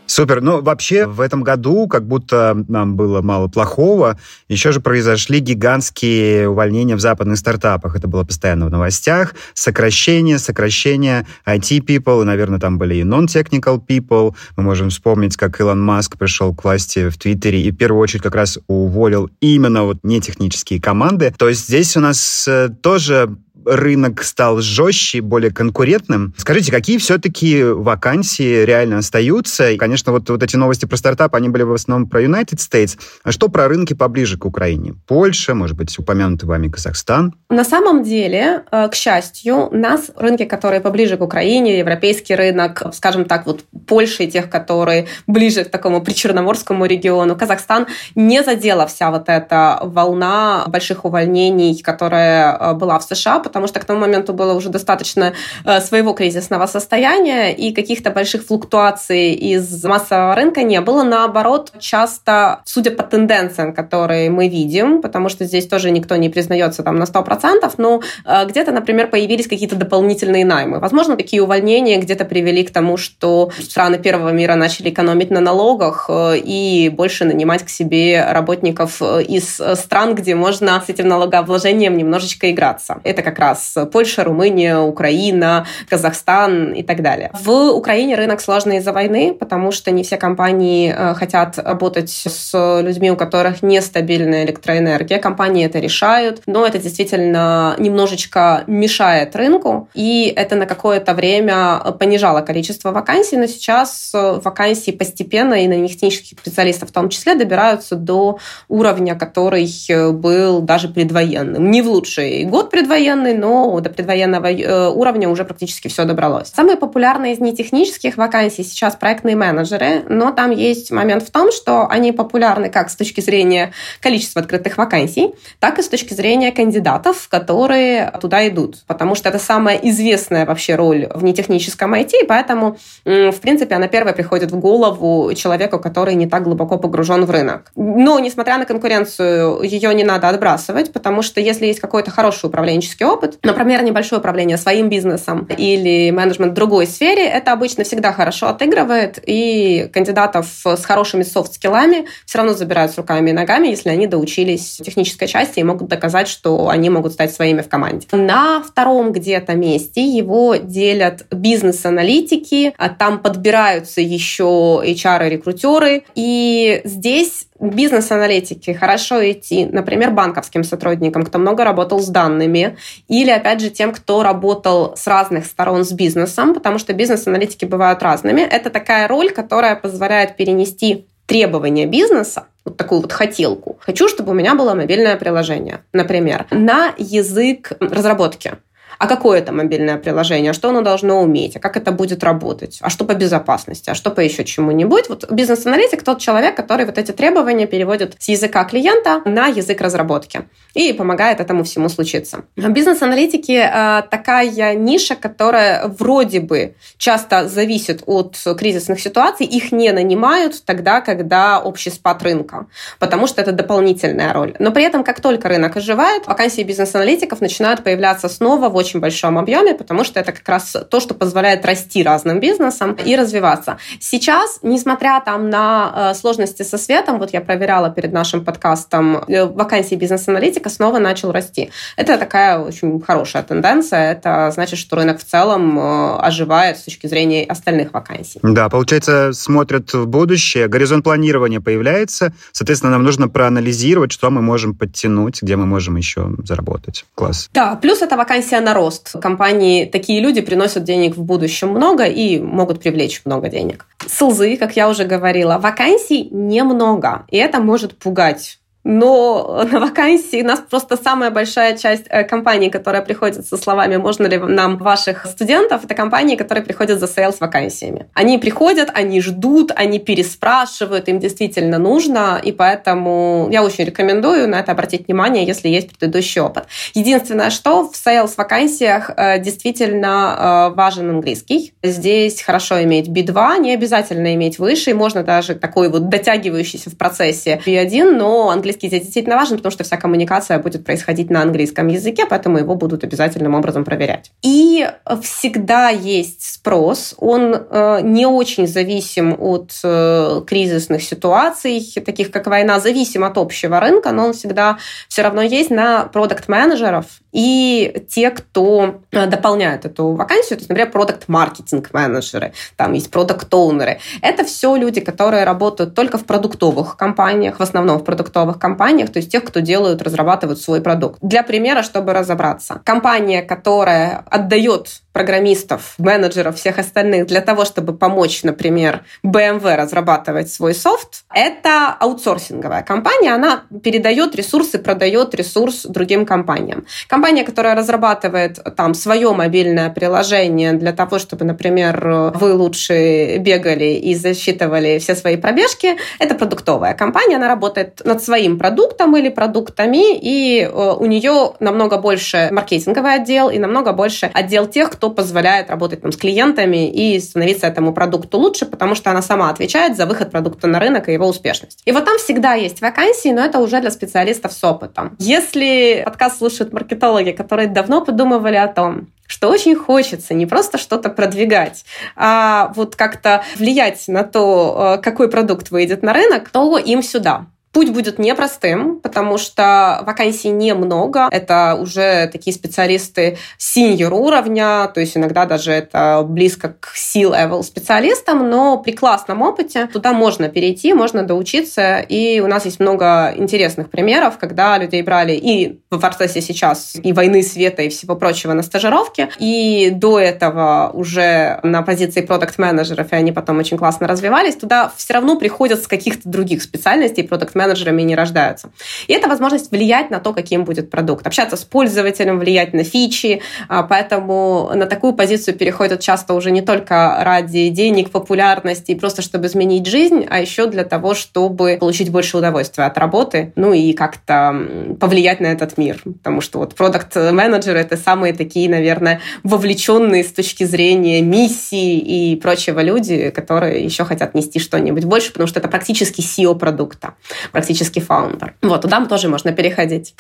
Супер. 0.05 0.41
Ну, 0.41 0.62
вообще, 0.62 1.05
в 1.05 1.21
этом 1.21 1.41
году, 1.41 1.88
как 1.88 2.05
будто 2.05 2.65
нам 2.67 2.98
было 2.98 3.21
мало 3.21 3.48
плохого, 3.48 4.19
еще 4.50 4.74
же 4.74 4.81
произошли 4.81 5.39
гигантские 5.39 6.50
увольнения 6.50 6.98
в 6.98 7.00
западных 7.00 7.38
стартапах. 7.38 7.95
Это 7.95 8.10
было 8.10 8.25
постоянно 8.25 8.65
в 8.65 8.69
новостях. 8.69 9.36
Сокращение, 9.53 10.38
сокращение 10.38 11.25
IT-people, 11.48 12.25
наверное, 12.25 12.60
там 12.60 12.77
были 12.77 12.95
и 12.95 13.03
non-technical 13.03 13.79
people. 13.88 14.36
Мы 14.57 14.63
можем 14.63 14.89
вспомнить, 14.89 15.38
как 15.38 15.62
Илон 15.62 15.81
Маск 15.81 16.17
пришел 16.17 16.53
к 16.53 16.65
власти 16.65 17.07
в 17.07 17.17
Твиттере 17.17 17.62
и 17.62 17.71
в 17.71 17.77
первую 17.77 18.01
очередь 18.01 18.21
как 18.21 18.36
раз 18.36 18.60
уволил 18.67 19.29
именно 19.39 19.83
вот 19.83 20.00
нетехнические 20.03 20.81
команды. 20.81 21.33
То 21.38 21.48
есть 21.48 21.67
здесь 21.67 21.95
у 21.95 22.01
нас 22.01 22.45
э, 22.50 22.67
тоже 22.81 23.38
рынок 23.65 24.24
стал 24.24 24.62
жестче, 24.62 25.22
более 25.22 25.51
конкурентным. 25.51 26.34
Скажите, 26.38 26.72
какие 26.72 26.98
все-таки 26.98 27.63
вакансии 27.63 28.63
реально 28.65 29.00
остаются? 29.00 29.72
И, 29.72 29.77
конечно, 29.77 30.12
вот, 30.12 30.30
вот 30.30 30.44
эти 30.44 30.56
новости 30.56 30.86
про 30.86 30.98
стартап, 30.98 31.36
они 31.36 31.50
были 31.50 31.63
в 31.63 31.74
основном 31.74 32.10
про 32.10 32.24
United 32.24 32.58
States. 32.58 32.98
А 33.24 33.32
что 33.32 33.50
про 33.50 33.68
рынки 33.68 33.94
поближе 33.94 34.38
к 34.38 34.46
Украине? 34.46 34.96
Польша, 35.08 35.56
может 35.56 35.77
быть, 35.77 35.98
упомянутый 35.98 36.48
вами 36.48 36.70
Казахстан? 36.70 37.34
На 37.50 37.63
самом 37.63 38.03
деле, 38.03 38.63
э, 38.72 38.88
к 38.89 38.96
счастью, 38.96 39.70
нас 39.72 40.12
рынки, 40.15 40.46
которые 40.46 40.82
поближе 40.82 41.18
к 41.18 41.22
Украине, 41.22 41.80
европейский 41.80 42.36
рынок, 42.36 42.84
скажем 42.94 43.25
так, 43.25 43.46
вот 43.46 43.63
Польша 43.88 44.24
и 44.24 44.27
тех, 44.27 44.50
которые 44.50 45.08
ближе 45.27 45.63
к 45.63 45.70
такому 45.70 46.01
причерноморскому 46.01 46.86
региону, 46.86 47.36
Казахстан, 47.36 47.88
не 48.15 48.44
задела 48.44 48.88
вся 48.88 49.12
вот 49.12 49.27
эта 49.27 49.80
волна 49.84 50.65
больших 50.68 51.06
увольнений, 51.06 51.82
которая 51.82 52.58
э, 52.58 52.74
была 52.74 53.00
в 53.00 53.03
США, 53.03 53.39
потому 53.51 53.67
что 53.67 53.81
к 53.81 53.86
тому 53.86 54.00
моменту 54.00 54.34
было 54.34 54.53
уже 54.53 54.70
достаточно 54.70 55.34
э, 55.65 55.81
своего 55.81 56.13
кризисного 56.13 56.67
состояния, 56.67 57.53
и 57.53 57.74
каких-то 57.74 58.12
больших 58.12 58.46
флуктуаций 58.46 59.34
из 59.34 59.84
массового 59.84 60.36
рынка 60.36 60.63
не 60.63 60.79
было. 60.79 61.03
Наоборот, 61.03 61.74
часто, 61.79 62.62
судя 62.63 62.91
по 62.91 63.03
тенденциям, 63.03 63.74
которые 63.74 64.29
мы 64.29 64.48
видим, 64.48 65.01
потому 65.01 65.27
что 65.27 65.43
здесь 65.43 65.67
тоже 65.67 65.91
никто 65.91 66.15
не 66.15 66.29
признается 66.29 66.81
там 66.81 66.96
на 66.96 67.03
100%, 67.03 67.74
но 67.77 68.01
э, 68.25 68.46
где-то, 68.46 68.72
например, 68.72 69.10
появились 69.10 69.48
какие-то 69.48 69.75
дополнительные 69.75 70.45
наймы. 70.45 70.80
Возможно, 70.80 71.17
такие 71.17 71.43
увольнения 71.43 71.99
где-то 71.99 72.23
привели 72.23 72.63
к 72.63 72.71
тому, 72.71 72.95
что 72.95 73.52
страны 73.60 73.97
первого 73.97 74.30
мира 74.30 74.56
начали 74.56 74.89
экономить 74.91 75.30
на 75.30 75.41
налогах 75.41 76.06
э, 76.08 76.38
и 76.38 76.88
больше 76.88 77.25
нанимать 77.25 77.63
к 77.63 77.69
себе 77.69 78.25
работников 78.30 79.02
из 79.02 79.62
стран, 79.75 80.15
где 80.15 80.36
можно 80.36 80.82
с 80.86 80.88
этим 80.88 81.10
налогообложением 81.10 81.97
немножечко 81.97 82.49
играться. 82.49 83.02
Это 83.04 83.21
как 83.21 83.39
раз 83.41 83.75
Польша, 83.91 84.23
Румыния, 84.23 84.77
Украина, 84.80 85.65
Казахстан 85.89 86.71
и 86.71 86.84
так 86.84 87.01
далее. 87.01 87.32
В 87.34 87.71
Украине 87.71 88.15
рынок 88.15 88.39
сложный 88.39 88.77
из-за 88.77 88.93
войны, 88.93 89.34
потому 89.34 89.71
что 89.71 89.91
не 89.91 90.04
все 90.04 90.17
компании 90.17 90.93
э, 90.95 91.13
хотят 91.15 91.58
работать 91.58 92.10
с 92.10 92.82
людьми, 92.82 93.12
у 93.12 93.15
которых 93.15 93.63
нестабильная 93.63 94.45
электроэнергия. 94.45 95.19
Компании 95.19 95.65
это 95.65 95.80
решают, 95.80 96.43
но 96.45 96.65
это 96.65 96.77
действительно 96.77 97.75
немножечко 97.77 98.63
мешает 98.67 99.36
рынку, 99.36 99.89
и 99.93 100.32
это 100.36 100.56
на 100.56 100.65
какое-то 100.65 101.13
время 101.13 101.80
понижало 101.99 102.41
количество 102.41 102.91
вакансий, 102.91 103.38
но 103.38 103.47
сейчас 103.47 104.12
вакансии 104.13 104.91
постепенно 104.91 105.56
и 105.56 105.67
на 105.67 105.75
них 105.75 105.93
технических 105.93 106.39
специалистов 106.39 106.89
в 106.89 106.91
том 106.91 107.10
числе 107.10 107.36
добираются 107.36 107.95
до 107.95 108.38
уровня, 108.67 109.15
который 109.15 109.67
был 110.12 110.62
даже 110.62 110.88
предвоенным. 110.88 111.71
Не 111.71 111.82
в 111.82 111.88
лучший 111.88 112.43
год 112.45 112.69
предвоенный, 112.69 113.31
популярный, 113.32 113.38
но 113.38 113.80
до 113.80 113.89
предвоенного 113.89 114.52
э, 114.52 114.89
уровня 114.89 115.30
уже 115.30 115.46
практически 115.46 115.88
все 115.88 116.06
добралось. 116.06 116.52
Самые 116.54 116.78
популярные 116.78 117.34
из 117.34 117.39
нетехнических 117.39 118.17
вакансий 118.17 118.63
сейчас 118.63 118.96
проектные 118.96 119.36
менеджеры, 119.36 120.04
но 120.10 120.32
там 120.32 120.52
есть 120.52 120.91
момент 120.91 121.24
в 121.24 121.32
том, 121.32 121.52
что 121.52 121.88
они 121.89 122.12
популярны 122.12 122.70
как 122.70 122.89
с 122.89 122.96
точки 122.96 123.22
зрения 123.22 123.72
количества 124.02 124.41
открытых 124.41 124.78
вакансий, 124.78 125.34
так 125.60 125.80
и 125.80 125.82
с 125.82 125.88
точки 125.88 126.13
зрения 126.13 126.52
кандидатов, 126.52 127.28
которые 127.30 128.12
туда 128.22 128.48
идут, 128.48 128.84
потому 128.88 129.15
что 129.15 129.30
это 129.30 129.39
самая 129.39 129.78
известная 129.78 130.46
вообще 130.46 130.76
роль 130.76 131.08
в 131.13 131.24
нетехническом 131.24 131.94
IT, 131.94 132.26
поэтому, 132.28 132.78
в 133.06 133.39
принципе, 133.41 133.76
она 133.76 133.88
первая 133.88 134.13
приходит 134.13 134.52
в 134.52 134.60
голову 134.60 135.34
человеку, 135.34 135.80
который 135.80 136.15
не 136.15 136.28
так 136.28 136.44
глубоко 136.44 136.78
погружен 136.78 137.26
в 137.26 137.32
рынок. 137.32 137.72
Но, 137.76 138.20
несмотря 138.20 138.58
на 138.58 138.65
конкуренцию, 138.65 139.62
ее 139.63 139.94
не 139.94 140.04
надо 140.04 140.30
отбрасывать, 140.30 140.91
потому 140.91 141.22
что 141.22 141.41
если 141.41 141.65
есть 141.65 141.80
какой-то 141.80 142.12
хороший 142.12 142.48
управленческий 142.48 143.06
опыт, 143.06 143.20
опыт. 143.21 143.39
Например, 143.43 143.84
небольшое 143.84 144.19
управление 144.19 144.57
своим 144.57 144.89
бизнесом 144.89 145.47
или 145.57 146.12
менеджмент 146.12 146.51
в 146.51 146.55
другой 146.55 146.88
сфере, 146.88 147.25
это 147.25 147.51
обычно 147.53 147.84
всегда 147.84 148.13
хорошо 148.13 148.47
отыгрывает, 148.47 149.19
и 149.25 149.89
кандидатов 149.93 150.47
с 150.63 150.84
хорошими 150.84 151.23
софт-скиллами 151.23 152.05
все 152.25 152.39
равно 152.39 152.53
забирают 152.53 152.91
с 152.91 152.97
руками 152.97 153.29
и 153.29 153.34
ногами, 153.34 153.67
если 153.67 153.89
они 153.89 154.07
доучились 154.07 154.81
технической 154.84 155.27
части 155.27 155.60
и 155.60 155.63
могут 155.63 155.88
доказать, 155.88 156.27
что 156.27 156.69
они 156.69 156.89
могут 156.89 157.13
стать 157.13 157.34
своими 157.34 157.62
в 157.62 157.69
команде. 157.69 158.07
На 158.12 158.62
втором 158.62 159.12
где-то 159.12 159.53
месте 159.53 160.03
его 160.03 160.55
делят 160.55 161.25
бизнес-аналитики, 161.31 162.73
а 162.77 162.89
там 162.89 163.19
подбираются 163.19 164.01
еще 164.01 164.81
HR-рекрутеры, 164.84 166.03
и 166.15 166.81
здесь 166.84 167.47
бизнес-аналитики 167.62 168.71
хорошо 168.71 169.30
идти, 169.32 169.65
например, 169.65 170.12
банковским 170.12 170.63
сотрудникам, 170.63 171.24
кто 171.24 171.38
много 171.38 171.63
работал 171.63 172.00
с 172.00 172.08
данными, 172.08 172.78
или, 173.08 173.30
опять 173.30 173.62
же, 173.62 173.69
тем, 173.69 173.93
кто 173.93 174.24
работал 174.24 174.95
с 174.97 175.08
разных 175.08 175.45
сторон 175.45 175.86
с 175.86 175.91
бизнесом, 175.91 176.54
потому 176.54 176.80
что 176.80 176.93
бизнес-аналитики 176.93 177.65
бывают 177.65 178.02
разными. 178.02 178.41
Это 178.41 178.69
такая 178.69 179.08
роль, 179.08 179.32
которая 179.32 179.76
позволяет 179.76 180.36
перенести 180.36 181.06
требования 181.28 181.86
бизнеса, 181.86 182.47
вот 182.65 182.78
такую 182.78 183.02
вот 183.02 183.12
хотелку. 183.13 183.78
Хочу, 183.80 184.10
чтобы 184.10 184.32
у 184.32 184.36
меня 184.36 184.56
было 184.56 184.74
мобильное 184.74 185.15
приложение, 185.15 185.80
например, 185.93 186.45
на 186.52 186.93
язык 186.97 187.71
разработки. 187.80 188.54
А 189.01 189.07
какое 189.07 189.39
это 189.39 189.51
мобильное 189.51 189.97
приложение, 189.97 190.51
а 190.51 190.53
что 190.53 190.69
оно 190.69 190.81
должно 190.81 191.23
уметь, 191.23 191.55
а 191.55 191.59
как 191.59 191.75
это 191.75 191.91
будет 191.91 192.23
работать, 192.23 192.77
а 192.81 192.91
что 192.91 193.03
по 193.03 193.15
безопасности, 193.15 193.89
а 193.89 193.95
что 193.95 194.11
по 194.11 194.19
еще 194.19 194.45
чему-нибудь. 194.45 195.09
Вот 195.09 195.31
бизнес-аналитик 195.31 196.03
тот 196.03 196.19
человек, 196.19 196.55
который 196.55 196.85
вот 196.85 196.99
эти 196.99 197.11
требования 197.11 197.65
переводит 197.65 198.15
с 198.19 198.29
языка 198.29 198.63
клиента 198.63 199.23
на 199.25 199.47
язык 199.47 199.81
разработки 199.81 200.41
и 200.75 200.93
помогает 200.93 201.39
этому 201.39 201.63
всему 201.63 201.89
случиться. 201.89 202.43
Бизнес-аналитики 202.55 203.59
э, 203.63 204.03
такая 204.11 204.75
ниша, 204.75 205.15
которая 205.15 205.87
вроде 205.87 206.39
бы 206.39 206.75
часто 206.97 207.49
зависит 207.49 208.03
от 208.05 208.37
кризисных 208.55 208.99
ситуаций, 208.99 209.47
их 209.47 209.71
не 209.71 209.91
нанимают 209.91 210.63
тогда, 210.63 211.01
когда 211.01 211.59
общий 211.59 211.89
спад 211.89 212.21
рынка, 212.21 212.67
потому 212.99 213.25
что 213.25 213.41
это 213.41 213.51
дополнительная 213.51 214.31
роль. 214.31 214.53
Но 214.59 214.71
при 214.71 214.83
этом, 214.83 215.03
как 215.03 215.21
только 215.21 215.49
рынок 215.49 215.75
оживает, 215.75 216.27
вакансии 216.27 216.61
бизнес-аналитиков 216.61 217.41
начинают 217.41 217.83
появляться 217.83 218.29
снова 218.29 218.69
в 218.69 218.75
очень 218.75 218.90
большом 218.99 219.38
объеме, 219.38 219.73
потому 219.73 220.04
что 220.04 220.19
это 220.19 220.32
как 220.32 220.47
раз 220.47 220.75
то, 220.89 220.99
что 220.99 221.13
позволяет 221.13 221.65
расти 221.65 222.04
разным 222.04 222.39
бизнесам 222.39 222.93
и 222.93 223.15
развиваться. 223.15 223.77
Сейчас, 223.99 224.60
несмотря 224.62 225.21
там 225.23 225.49
на 225.49 226.12
э, 226.12 226.13
сложности 226.15 226.63
со 226.63 226.77
светом, 226.77 227.19
вот 227.19 227.34
я 227.34 227.41
проверяла 227.41 227.89
перед 227.89 228.12
нашим 228.12 228.43
подкастом, 228.43 229.23
э, 229.27 229.45
вакансии 229.45 229.95
бизнес-аналитика 229.95 230.69
снова 230.69 230.99
начал 230.99 231.32
расти. 231.32 231.71
Это 231.95 232.17
такая 232.17 232.60
очень 232.60 233.01
хорошая 233.01 233.43
тенденция. 233.43 234.12
Это 234.12 234.51
значит, 234.51 234.80
что 234.80 234.95
рынок 234.95 235.19
в 235.19 235.23
целом 235.23 235.80
э, 235.80 236.17
оживает 236.17 236.77
с 236.77 236.84
точки 236.84 237.08
зрения 237.08 237.45
остальных 237.45 237.93
вакансий. 237.93 238.39
Да, 238.43 238.69
получается, 238.69 239.34
смотрят 239.34 239.93
в 239.93 240.06
будущее, 240.08 240.67
горизонт 240.67 241.04
планирования 241.04 241.60
появляется, 241.60 242.34
соответственно, 242.51 242.91
нам 242.91 243.04
нужно 243.04 243.27
проанализировать, 243.27 244.12
что 244.12 244.30
мы 244.30 244.41
можем 244.41 244.75
подтянуть, 244.75 245.41
где 245.41 245.56
мы 245.56 245.65
можем 245.65 245.95
еще 245.95 246.32
заработать. 246.43 247.06
Класс. 247.15 247.49
Да, 247.54 247.75
плюс 247.75 248.01
это 248.01 248.17
вакансия 248.17 248.60
на 248.62 248.73
рост. 248.82 249.13
Компании, 249.22 249.86
такие 249.86 250.20
люди 250.22 250.41
приносят 250.41 250.84
денег 250.84 251.15
в 251.15 251.24
будущем 251.24 251.70
много 251.70 252.04
и 252.06 252.39
могут 252.39 252.82
привлечь 252.82 253.22
много 253.26 253.50
денег. 253.50 253.86
Sales 254.08 254.43
ы, 254.43 254.58
как 254.58 254.76
я 254.76 254.89
уже 254.89 255.06
говорила, 255.06 255.58
вакансий 255.58 256.28
немного, 256.32 257.26
и 257.30 257.38
это 257.38 257.60
может 257.60 257.98
пугать 257.98 258.61
но 258.84 259.63
на 259.72 259.80
вакансии 259.80 260.41
у 260.41 260.46
нас 260.46 260.60
просто 260.60 260.98
самая 260.98 261.30
большая 261.30 261.78
часть 261.78 262.06
э, 262.10 262.24
компаний, 262.24 262.70
которая 262.70 263.02
приходит 263.02 263.46
со 263.46 263.58
словами 263.58 263.98
«можно 263.98 264.28
ли 264.28 264.38
нам 264.38 264.78
ваших 264.78 265.26
студентов?» 265.26 265.86
это 265.86 265.94
компании, 265.94 266.36
которые 266.36 266.63
приходят 266.63 267.00
за 267.00 267.08
sales 267.08 267.39
вакансиями. 267.39 268.08
Они 268.13 268.38
приходят, 268.38 268.89
они 268.94 269.22
ждут, 269.22 269.72
они 269.76 270.00
переспрашивают, 270.00 271.08
им 271.08 271.20
действительно 271.20 271.78
нужно, 271.78 272.41
и 272.44 272.52
поэтому 272.52 273.48
я 273.52 273.63
очень 273.63 273.86
рекомендую 273.86 274.48
на 274.48 274.60
это 274.60 274.72
обратить 274.72 275.08
внимание, 275.08 275.46
если 275.46 275.70
есть 275.70 275.89
предыдущий 275.89 276.41
опыт. 276.41 276.65
Единственное, 276.94 277.50
что 277.50 277.89
в 277.89 277.96
sales 277.95 278.38
вакансиях 278.38 279.12
э, 279.15 279.39
действительно 279.39 280.70
э, 280.72 280.76
важен 280.76 281.10
английский. 281.10 281.74
Здесь 281.84 282.41
хорошо 282.41 282.82
иметь 282.84 283.08
B2, 283.08 283.60
не 283.60 283.74
обязательно 283.74 284.34
иметь 284.36 284.60
выше, 284.60 284.94
можно 284.94 285.24
даже 285.24 285.56
такой 285.56 285.89
вот 285.89 286.10
дотягивающийся 286.10 286.89
в 286.89 286.98
процессе 286.98 287.62
B1, 287.65 288.12
но 288.12 288.50
английский 288.50 288.70
английский 288.71 288.88
здесь 288.88 289.01
действительно 289.01 289.36
важен, 289.36 289.57
потому 289.57 289.71
что 289.71 289.84
вся 289.84 289.97
коммуникация 289.97 290.60
будет 290.60 290.86
происходить 290.86 291.29
на 291.29 291.41
английском 291.41 291.88
языке, 291.88 292.25
поэтому 292.25 292.57
его 292.57 292.75
будут 292.75 293.03
обязательным 293.03 293.53
образом 293.53 293.84
проверять. 293.84 294.31
И 294.41 294.89
всегда 295.21 295.89
есть 295.89 296.53
спрос, 296.53 297.15
он 297.17 297.53
э, 297.53 297.99
не 298.03 298.25
очень 298.25 298.67
зависим 298.67 299.36
от 299.39 299.71
э, 299.84 300.41
кризисных 300.47 301.03
ситуаций, 301.03 301.81
таких 302.05 302.31
как 302.31 302.47
война, 302.47 302.79
зависим 302.79 303.23
от 303.23 303.38
общего 303.38 303.79
рынка, 303.79 304.12
но 304.12 304.27
он 304.27 304.34
всегда 304.34 304.77
все 305.10 305.21
равно 305.21 305.41
есть 305.41 305.69
на 305.69 306.05
продукт-менеджеров 306.05 307.05
и 307.31 308.05
те, 308.10 308.29
кто 308.29 309.01
э, 309.12 309.25
дополняют 309.27 309.86
эту 309.86 310.13
вакансию, 310.15 310.57
то 310.57 310.62
есть, 310.62 310.69
например, 310.69 310.91
продукт-маркетинг-менеджеры, 310.91 312.53
там 312.75 312.93
есть 312.93 313.12
продукт-оунеры. 313.12 313.99
Это 314.21 314.43
все 314.43 314.75
люди, 314.75 315.01
которые 315.01 315.43
работают 315.43 315.95
только 315.95 316.17
в 316.17 316.25
продуктовых 316.25 316.97
компаниях, 316.97 317.60
в 317.60 317.63
основном 317.63 317.99
в 317.99 318.03
продуктовых 318.03 318.60
компаниях, 318.62 319.10
то 319.12 319.17
есть 319.17 319.32
тех, 319.32 319.43
кто 319.43 319.60
делают, 319.60 320.02
разрабатывают 320.02 320.62
свой 320.62 320.82
продукт. 320.82 321.17
Для 321.21 321.43
примера, 321.43 321.84
чтобы 321.84 322.13
разобраться. 322.13 322.82
Компания, 322.86 323.41
которая 323.41 324.24
отдает 324.30 325.02
программистов, 325.13 325.95
менеджеров, 325.97 326.56
всех 326.56 326.80
остальных 326.80 327.28
для 327.28 327.41
того, 327.41 327.65
чтобы 327.65 327.93
помочь, 327.93 328.43
например, 328.43 329.04
BMW 329.26 329.76
разрабатывать 329.76 330.52
свой 330.52 330.74
софт, 330.74 331.24
это 331.34 331.95
аутсорсинговая 332.00 332.84
компания. 332.84 333.34
Она 333.34 333.63
передает 333.84 334.36
ресурсы, 334.36 334.80
продает 334.80 335.36
ресурс 335.36 335.84
другим 335.84 336.26
компаниям. 336.26 336.86
Компания, 337.08 337.43
которая 337.43 337.76
разрабатывает 337.76 338.60
там 338.76 338.93
свое 338.93 339.32
мобильное 339.34 339.89
приложение 339.89 340.74
для 340.74 340.93
того, 340.93 341.19
чтобы, 341.19 341.45
например, 341.45 342.32
вы 342.36 342.54
лучше 342.54 343.38
бегали 343.38 343.93
и 343.95 344.15
засчитывали 344.15 345.00
все 345.00 345.15
свои 345.15 345.38
пробежки, 345.38 345.97
это 346.19 346.36
продуктовая 346.36 346.93
компания. 346.93 347.36
Она 347.36 347.47
работает 347.47 348.02
над 348.06 348.24
своим 348.24 348.58
продуктом 348.58 349.15
или 349.17 349.30
продуктами, 349.30 350.17
и 350.17 350.62
э, 350.62 350.95
у 351.00 351.06
нее 351.06 351.54
намного 351.60 351.97
больше 351.97 352.50
маркетинговый 352.52 353.15
отдел 353.15 353.50
и 353.50 353.60
намного 353.60 353.93
больше 353.93 354.30
отдел 354.34 354.67
тех, 354.67 354.91
кто 355.01 355.09
позволяет 355.09 355.71
работать 355.71 356.01
там, 356.01 356.11
с 356.11 356.15
клиентами 356.15 356.87
и 356.87 357.19
становиться 357.19 357.65
этому 357.65 357.91
продукту 357.91 358.37
лучше, 358.37 358.67
потому 358.67 358.93
что 358.93 359.09
она 359.09 359.23
сама 359.23 359.49
отвечает 359.49 359.97
за 359.97 360.05
выход 360.05 360.29
продукта 360.29 360.67
на 360.67 360.79
рынок 360.79 361.09
и 361.09 361.13
его 361.13 361.27
успешность. 361.27 361.81
И 361.85 361.91
вот 361.91 362.05
там 362.05 362.19
всегда 362.19 362.53
есть 362.53 362.81
вакансии, 362.81 363.29
но 363.29 363.41
это 363.43 363.57
уже 363.57 363.81
для 363.81 363.89
специалистов 363.89 364.53
с 364.53 364.63
опытом. 364.63 365.15
Если 365.17 366.03
подкаст 366.05 366.37
слушают 366.37 366.71
маркетологи, 366.71 367.31
которые 367.31 367.67
давно 367.67 368.05
подумывали 368.05 368.57
о 368.57 368.67
том, 368.67 369.07
что 369.25 369.49
очень 369.49 369.75
хочется 369.75 370.35
не 370.35 370.45
просто 370.45 370.77
что-то 370.77 371.09
продвигать, 371.09 371.83
а 372.15 372.71
вот 372.75 372.95
как-то 372.95 373.43
влиять 373.57 374.07
на 374.07 374.23
то, 374.23 374.97
э, 374.99 375.01
какой 375.01 375.31
продукт 375.31 375.71
выйдет 375.71 376.03
на 376.03 376.13
рынок, 376.13 376.49
то 376.49 376.77
им 376.77 377.01
сюда. 377.01 377.47
Путь 377.71 377.91
будет 377.91 378.19
непростым, 378.19 378.99
потому 378.99 379.38
что 379.38 380.03
вакансий 380.05 380.49
немного. 380.49 381.29
Это 381.31 381.77
уже 381.79 382.27
такие 382.27 382.53
специалисты 382.53 383.38
синьор 383.57 384.13
уровня, 384.13 384.89
то 384.93 384.99
есть 384.99 385.15
иногда 385.15 385.45
даже 385.45 385.71
это 385.71 386.21
близко 386.27 386.75
к 386.79 386.93
C-level 386.95 387.63
специалистам, 387.63 388.49
но 388.49 388.77
при 388.77 388.91
классном 388.91 389.41
опыте 389.41 389.88
туда 389.88 390.12
можно 390.12 390.49
перейти, 390.49 390.93
можно 390.93 391.23
доучиться. 391.23 391.99
И 391.99 392.41
у 392.41 392.47
нас 392.47 392.65
есть 392.65 392.81
много 392.81 393.34
интересных 393.38 393.89
примеров, 393.89 394.38
когда 394.38 394.77
людей 394.77 395.01
брали 395.01 395.34
и 395.34 395.79
в 395.89 395.99
процессе 395.99 396.41
сейчас 396.41 396.95
и 397.01 397.13
войны 397.13 397.41
света 397.41 397.84
и 397.84 397.89
всего 397.89 398.17
прочего 398.17 398.51
на 398.51 398.63
стажировке, 398.63 399.29
и 399.39 399.91
до 399.93 400.19
этого 400.19 400.91
уже 400.93 401.60
на 401.63 401.84
позиции 401.84 402.21
продукт-менеджеров, 402.21 403.13
и 403.13 403.15
они 403.15 403.31
потом 403.31 403.60
очень 403.60 403.77
классно 403.77 404.07
развивались, 404.07 404.55
туда 404.55 404.91
все 404.97 405.13
равно 405.13 405.38
приходят 405.38 405.81
с 405.81 405.88
каких-то 405.88 406.27
других 406.27 406.63
специальностей 406.63 407.23
продукт 407.23 407.55
менеджерами 407.62 408.02
не 408.02 408.15
рождаются. 408.15 408.71
И 409.08 409.13
это 409.13 409.28
возможность 409.28 409.71
влиять 409.71 410.10
на 410.12 410.19
то, 410.19 410.34
каким 410.34 410.63
будет 410.63 410.89
продукт, 410.89 411.28
общаться 411.28 411.56
с 411.56 411.63
пользователем, 411.63 412.39
влиять 412.39 412.74
на 412.74 412.84
фичи, 412.84 413.41
а, 413.67 413.84
поэтому 413.84 414.71
на 414.74 414.86
такую 414.86 415.13
позицию 415.13 415.56
переходят 415.56 416.00
часто 416.00 416.34
уже 416.34 416.52
не 416.52 416.62
только 416.62 417.17
ради 417.21 417.69
денег, 417.69 418.12
популярности, 418.12 418.95
просто 418.95 419.21
чтобы 419.21 419.47
изменить 419.47 419.86
жизнь, 419.86 420.26
а 420.30 420.39
еще 420.39 420.67
для 420.67 420.84
того, 420.84 421.13
чтобы 421.13 421.78
получить 421.80 422.12
больше 422.12 422.38
удовольствия 422.38 422.86
от 422.86 422.97
работы, 422.97 423.54
ну 423.56 423.74
и 423.74 423.93
как-то 423.93 424.56
повлиять 425.00 425.39
на 425.39 425.47
этот 425.47 425.78
мир, 425.78 426.02
потому 426.04 426.41
что 426.41 426.60
вот 426.60 426.76
продукт-менеджеры— 426.76 427.80
это 427.82 427.97
самые 427.97 428.34
такие, 428.34 428.69
наверное, 428.69 429.21
вовлеченные 429.43 430.24
с 430.24 430.32
точки 430.32 430.63
зрения 430.63 431.21
миссии 431.21 431.97
и 432.00 432.36
прочего 432.36 432.80
люди, 432.82 433.30
которые 433.30 433.84
еще 433.84 434.04
хотят 434.06 434.34
нести 434.34 434.60
что-нибудь 434.60 435.06
больше, 435.06 435.32
потому 435.32 435.47
что 435.47 435.60
это 435.60 435.67
практически 435.67 436.21
SEO 436.21 436.56
продукта 436.56 437.13
практически 437.51 437.99
фаундер. 437.99 438.55
Вот, 438.61 438.81
туда 438.81 439.05
тоже 439.05 439.27
можно 439.27 439.51
переходить. 439.51 440.15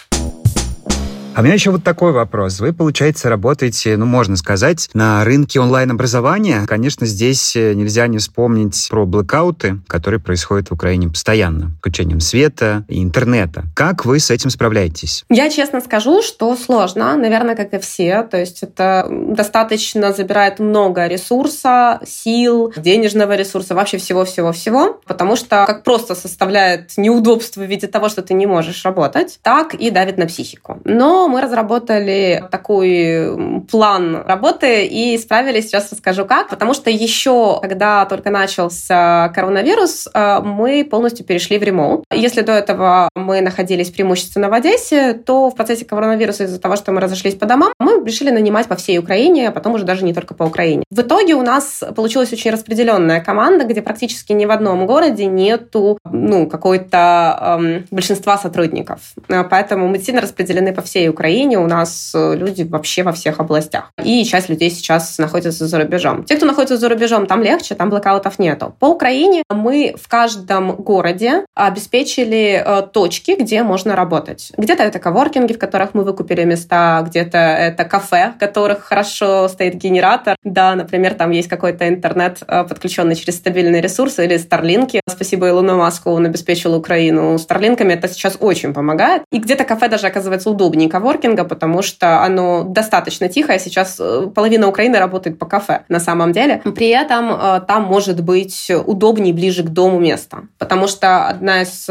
А 1.33 1.39
у 1.39 1.43
меня 1.43 1.53
еще 1.53 1.71
вот 1.71 1.81
такой 1.81 2.11
вопрос. 2.11 2.59
Вы, 2.59 2.73
получается, 2.73 3.29
работаете, 3.29 3.95
ну, 3.95 4.05
можно 4.05 4.35
сказать, 4.35 4.89
на 4.93 5.23
рынке 5.23 5.61
онлайн-образования. 5.61 6.65
Конечно, 6.67 7.05
здесь 7.05 7.55
э, 7.55 7.73
нельзя 7.73 8.07
не 8.07 8.17
вспомнить 8.17 8.87
про 8.89 9.05
блэкауты, 9.05 9.79
которые 9.87 10.19
происходят 10.19 10.69
в 10.69 10.73
Украине 10.73 11.07
постоянно. 11.07 11.71
Включением 11.79 12.19
света 12.19 12.83
и 12.89 13.01
интернета. 13.01 13.63
Как 13.73 14.03
вы 14.03 14.19
с 14.19 14.29
этим 14.29 14.49
справляетесь? 14.49 15.23
Я 15.29 15.49
честно 15.49 15.79
скажу, 15.79 16.21
что 16.21 16.53
сложно, 16.57 17.15
наверное, 17.15 17.55
как 17.55 17.73
и 17.73 17.79
все. 17.79 18.23
То 18.23 18.37
есть 18.37 18.61
это 18.61 19.07
достаточно 19.09 20.11
забирает 20.11 20.59
много 20.59 21.07
ресурса, 21.07 22.01
сил, 22.05 22.73
денежного 22.75 23.37
ресурса, 23.37 23.73
вообще 23.73 23.99
всего-всего-всего. 23.99 24.99
Потому 25.05 25.37
что 25.37 25.63
как 25.65 25.83
просто 25.83 26.13
составляет 26.13 26.97
неудобство 26.97 27.61
в 27.61 27.69
виде 27.69 27.87
того, 27.87 28.09
что 28.09 28.21
ты 28.21 28.33
не 28.33 28.47
можешь 28.47 28.83
работать, 28.83 29.39
так 29.41 29.73
и 29.75 29.89
давит 29.91 30.17
на 30.17 30.25
психику. 30.25 30.81
Но 30.83 31.20
мы 31.27 31.41
разработали 31.41 32.43
такой 32.51 33.63
план 33.69 34.23
работы 34.25 34.85
и 34.85 35.17
справились, 35.17 35.67
сейчас 35.67 35.91
расскажу 35.91 36.25
как. 36.25 36.49
Потому 36.49 36.73
что 36.73 36.89
еще, 36.89 37.59
когда 37.61 38.05
только 38.05 38.29
начался 38.29 39.29
коронавирус, 39.29 40.07
э, 40.13 40.39
мы 40.43 40.83
полностью 40.83 41.25
перешли 41.25 41.57
в 41.57 41.63
ремоут. 41.63 42.03
Если 42.13 42.41
до 42.41 42.53
этого 42.53 43.09
мы 43.15 43.41
находились 43.41 43.89
преимущественно 43.89 44.49
в 44.49 44.53
Одессе, 44.53 45.13
то 45.13 45.49
в 45.49 45.55
процессе 45.55 45.85
коронавируса 45.85 46.43
из-за 46.45 46.59
того, 46.59 46.75
что 46.75 46.91
мы 46.91 47.01
разошлись 47.01 47.35
по 47.35 47.45
домам, 47.45 47.73
мы 47.79 48.00
решили 48.05 48.31
нанимать 48.31 48.67
по 48.67 48.75
всей 48.75 48.97
Украине, 48.99 49.49
а 49.49 49.51
потом 49.51 49.73
уже 49.73 49.83
даже 49.83 50.03
не 50.03 50.13
только 50.13 50.33
по 50.33 50.43
Украине. 50.43 50.83
В 50.89 51.01
итоге 51.01 51.35
у 51.35 51.41
нас 51.41 51.83
получилась 51.95 52.33
очень 52.33 52.51
распределенная 52.51 53.21
команда, 53.21 53.65
где 53.65 53.81
практически 53.81 54.33
ни 54.33 54.45
в 54.45 54.51
одном 54.51 54.85
городе 54.85 55.25
нету 55.25 55.97
ну, 56.09 56.47
какой-то 56.47 57.57
эм, 57.59 57.85
большинства 57.91 58.37
сотрудников. 58.37 58.99
Э, 59.27 59.43
поэтому 59.43 59.87
мы 59.87 59.99
сильно 59.99 60.21
распределены 60.21 60.73
по 60.73 60.81
всей 60.81 61.09
Украине. 61.09 61.59
У 61.59 61.67
нас 61.67 62.11
э, 62.15 62.35
люди 62.35 62.63
вообще 62.63 63.03
во 63.03 63.11
всех 63.11 63.39
областях. 63.39 63.91
И 64.03 64.23
часть 64.25 64.49
людей 64.49 64.69
сейчас 64.69 65.17
находится 65.17 65.67
за 65.67 65.79
рубежом. 65.79 66.23
Те, 66.23 66.35
кто 66.35 66.45
находится 66.45 66.77
за 66.77 66.89
рубежом, 66.89 67.25
там 67.25 67.43
легче, 67.43 67.75
там 67.75 67.89
блокаутов 67.89 68.39
нету. 68.39 68.75
По 68.79 68.87
Украине 68.87 69.43
мы 69.49 69.95
в 70.01 70.07
каждом 70.07 70.75
городе 70.75 71.45
обеспечили 71.55 72.63
э, 72.65 72.81
точки, 72.93 73.35
где 73.39 73.63
можно 73.63 73.95
работать. 73.95 74.51
Где-то 74.57 74.83
это 74.83 74.99
коворкинги, 74.99 75.53
в 75.53 75.59
которых 75.59 75.93
мы 75.93 76.03
выкупили 76.03 76.43
места, 76.43 77.03
где-то 77.07 77.37
это 77.37 77.85
кафе, 77.91 78.31
в 78.37 78.39
которых 78.39 78.85
хорошо 78.85 79.49
стоит 79.49 79.75
генератор. 79.75 80.37
Да, 80.43 80.75
например, 80.75 81.13
там 81.13 81.31
есть 81.31 81.49
какой-то 81.49 81.89
интернет, 81.89 82.39
э, 82.47 82.63
подключенный 82.63 83.15
через 83.15 83.35
стабильные 83.35 83.81
ресурсы 83.81 84.23
или 84.23 84.37
Старлинки. 84.37 85.01
Спасибо 85.09 85.49
Илону 85.49 85.77
Маску, 85.77 86.11
он 86.11 86.25
обеспечил 86.25 86.73
Украину 86.73 87.37
Старлинками. 87.37 87.93
Это 87.93 88.07
сейчас 88.07 88.37
очень 88.39 88.73
помогает. 88.73 89.23
И 89.29 89.39
где-то 89.39 89.65
кафе 89.65 89.89
даже 89.89 90.07
оказывается 90.07 90.49
удобнее 90.49 90.89
коворкинга, 90.89 91.43
потому 91.43 91.81
что 91.81 92.23
оно 92.23 92.63
достаточно 92.63 93.27
тихое. 93.27 93.59
Сейчас 93.59 93.97
э, 93.99 94.27
половина 94.33 94.69
Украины 94.69 94.97
работает 94.97 95.37
по 95.37 95.45
кафе 95.45 95.81
на 95.89 95.99
самом 95.99 96.31
деле. 96.31 96.61
При 96.73 96.87
этом 96.87 97.31
э, 97.33 97.61
там 97.67 97.83
может 97.83 98.21
быть 98.23 98.71
удобнее 98.85 99.33
ближе 99.33 99.63
к 99.63 99.69
дому 99.69 99.99
место. 99.99 100.43
Потому 100.57 100.87
что 100.87 101.27
одна 101.27 101.63
из 101.63 101.89